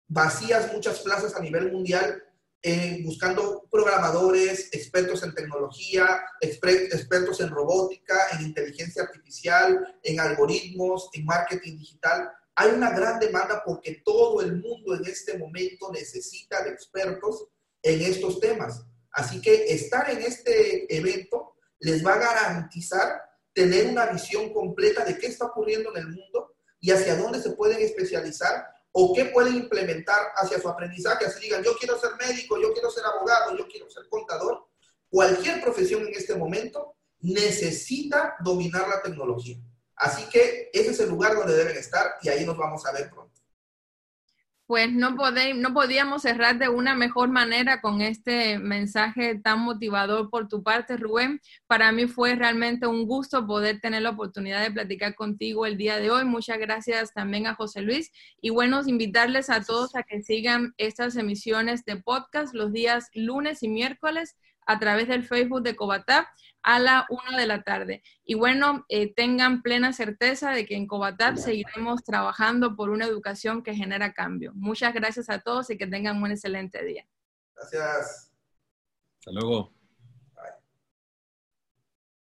vacías 0.06 0.72
muchas 0.72 1.00
plazas 1.00 1.34
a 1.34 1.40
nivel 1.40 1.72
mundial 1.72 2.22
eh, 2.62 3.00
buscando 3.04 3.66
programadores, 3.70 4.68
expertos 4.72 5.22
en 5.22 5.34
tecnología, 5.34 6.20
expertos 6.42 7.40
en 7.40 7.48
robótica, 7.48 8.14
en 8.32 8.42
inteligencia 8.44 9.04
artificial, 9.04 9.98
en 10.02 10.20
algoritmos, 10.20 11.08
en 11.14 11.24
marketing 11.24 11.78
digital. 11.78 12.30
Hay 12.54 12.72
una 12.72 12.90
gran 12.90 13.18
demanda 13.18 13.62
porque 13.64 14.02
todo 14.04 14.42
el 14.42 14.56
mundo 14.56 14.94
en 14.94 15.06
este 15.06 15.38
momento 15.38 15.90
necesita 15.90 16.62
de 16.62 16.70
expertos 16.70 17.48
en 17.82 18.02
estos 18.02 18.38
temas. 18.40 18.84
Así 19.12 19.40
que 19.40 19.72
estar 19.72 20.10
en 20.10 20.22
este 20.22 20.94
evento 20.94 21.54
les 21.80 22.04
va 22.04 22.14
a 22.14 22.18
garantizar 22.18 23.22
tener 23.52 23.86
una 23.86 24.06
visión 24.06 24.52
completa 24.52 25.04
de 25.04 25.18
qué 25.18 25.26
está 25.26 25.46
ocurriendo 25.46 25.90
en 25.90 26.02
el 26.02 26.08
mundo 26.08 26.54
y 26.80 26.90
hacia 26.90 27.16
dónde 27.16 27.42
se 27.42 27.50
pueden 27.50 27.80
especializar 27.80 28.66
o 28.92 29.14
qué 29.14 29.26
pueden 29.26 29.56
implementar 29.56 30.20
hacia 30.36 30.60
su 30.60 30.68
aprendizaje. 30.68 31.26
Así 31.26 31.40
digan, 31.40 31.62
yo 31.62 31.76
quiero 31.76 31.98
ser 31.98 32.12
médico, 32.18 32.60
yo 32.60 32.72
quiero 32.72 32.90
ser 32.90 33.04
abogado, 33.04 33.56
yo 33.56 33.66
quiero 33.68 33.90
ser 33.90 34.08
contador. 34.08 34.66
Cualquier 35.08 35.60
profesión 35.60 36.06
en 36.06 36.14
este 36.14 36.34
momento 36.34 36.94
necesita 37.20 38.36
dominar 38.40 38.88
la 38.88 39.02
tecnología. 39.02 39.58
Así 39.96 40.28
que 40.30 40.70
ese 40.72 40.92
es 40.92 41.00
el 41.00 41.10
lugar 41.10 41.34
donde 41.34 41.54
deben 41.54 41.76
estar 41.76 42.14
y 42.22 42.28
ahí 42.28 42.46
nos 42.46 42.56
vamos 42.56 42.86
a 42.86 42.92
ver 42.92 43.10
pronto 43.10 43.39
pues 44.70 44.92
no, 44.92 45.16
no 45.56 45.74
podíamos 45.74 46.22
cerrar 46.22 46.56
de 46.56 46.68
una 46.68 46.94
mejor 46.94 47.28
manera 47.28 47.80
con 47.80 48.00
este 48.00 48.56
mensaje 48.60 49.34
tan 49.34 49.58
motivador 49.62 50.30
por 50.30 50.46
tu 50.46 50.62
parte, 50.62 50.96
Rubén. 50.96 51.40
Para 51.66 51.90
mí 51.90 52.06
fue 52.06 52.36
realmente 52.36 52.86
un 52.86 53.04
gusto 53.04 53.48
poder 53.48 53.80
tener 53.80 54.02
la 54.02 54.10
oportunidad 54.10 54.62
de 54.62 54.70
platicar 54.70 55.16
contigo 55.16 55.66
el 55.66 55.76
día 55.76 55.96
de 55.96 56.12
hoy. 56.12 56.24
Muchas 56.24 56.60
gracias 56.60 57.12
también 57.12 57.48
a 57.48 57.56
José 57.56 57.82
Luis. 57.82 58.12
Y 58.40 58.50
bueno, 58.50 58.80
invitarles 58.86 59.50
a 59.50 59.60
todos 59.60 59.96
a 59.96 60.04
que 60.04 60.22
sigan 60.22 60.72
estas 60.76 61.16
emisiones 61.16 61.84
de 61.84 61.96
podcast 61.96 62.54
los 62.54 62.72
días 62.72 63.08
lunes 63.12 63.64
y 63.64 63.68
miércoles 63.68 64.36
a 64.66 64.78
través 64.78 65.08
del 65.08 65.24
Facebook 65.24 65.62
de 65.62 65.76
Cobatap 65.76 66.26
a 66.62 66.78
la 66.78 67.06
una 67.08 67.38
de 67.38 67.46
la 67.46 67.62
tarde. 67.62 68.02
Y 68.24 68.34
bueno, 68.34 68.84
eh, 68.88 69.12
tengan 69.14 69.62
plena 69.62 69.92
certeza 69.92 70.50
de 70.50 70.66
que 70.66 70.76
en 70.76 70.86
Cobatap 70.86 71.36
seguiremos 71.36 72.04
trabajando 72.04 72.76
por 72.76 72.90
una 72.90 73.06
educación 73.06 73.62
que 73.62 73.74
genera 73.74 74.12
cambio. 74.12 74.52
Muchas 74.54 74.92
gracias 74.94 75.30
a 75.30 75.40
todos 75.40 75.70
y 75.70 75.78
que 75.78 75.86
tengan 75.86 76.22
un 76.22 76.30
excelente 76.30 76.84
día. 76.84 77.06
Gracias. 77.54 78.32
Hasta 79.18 79.32
luego. 79.32 79.79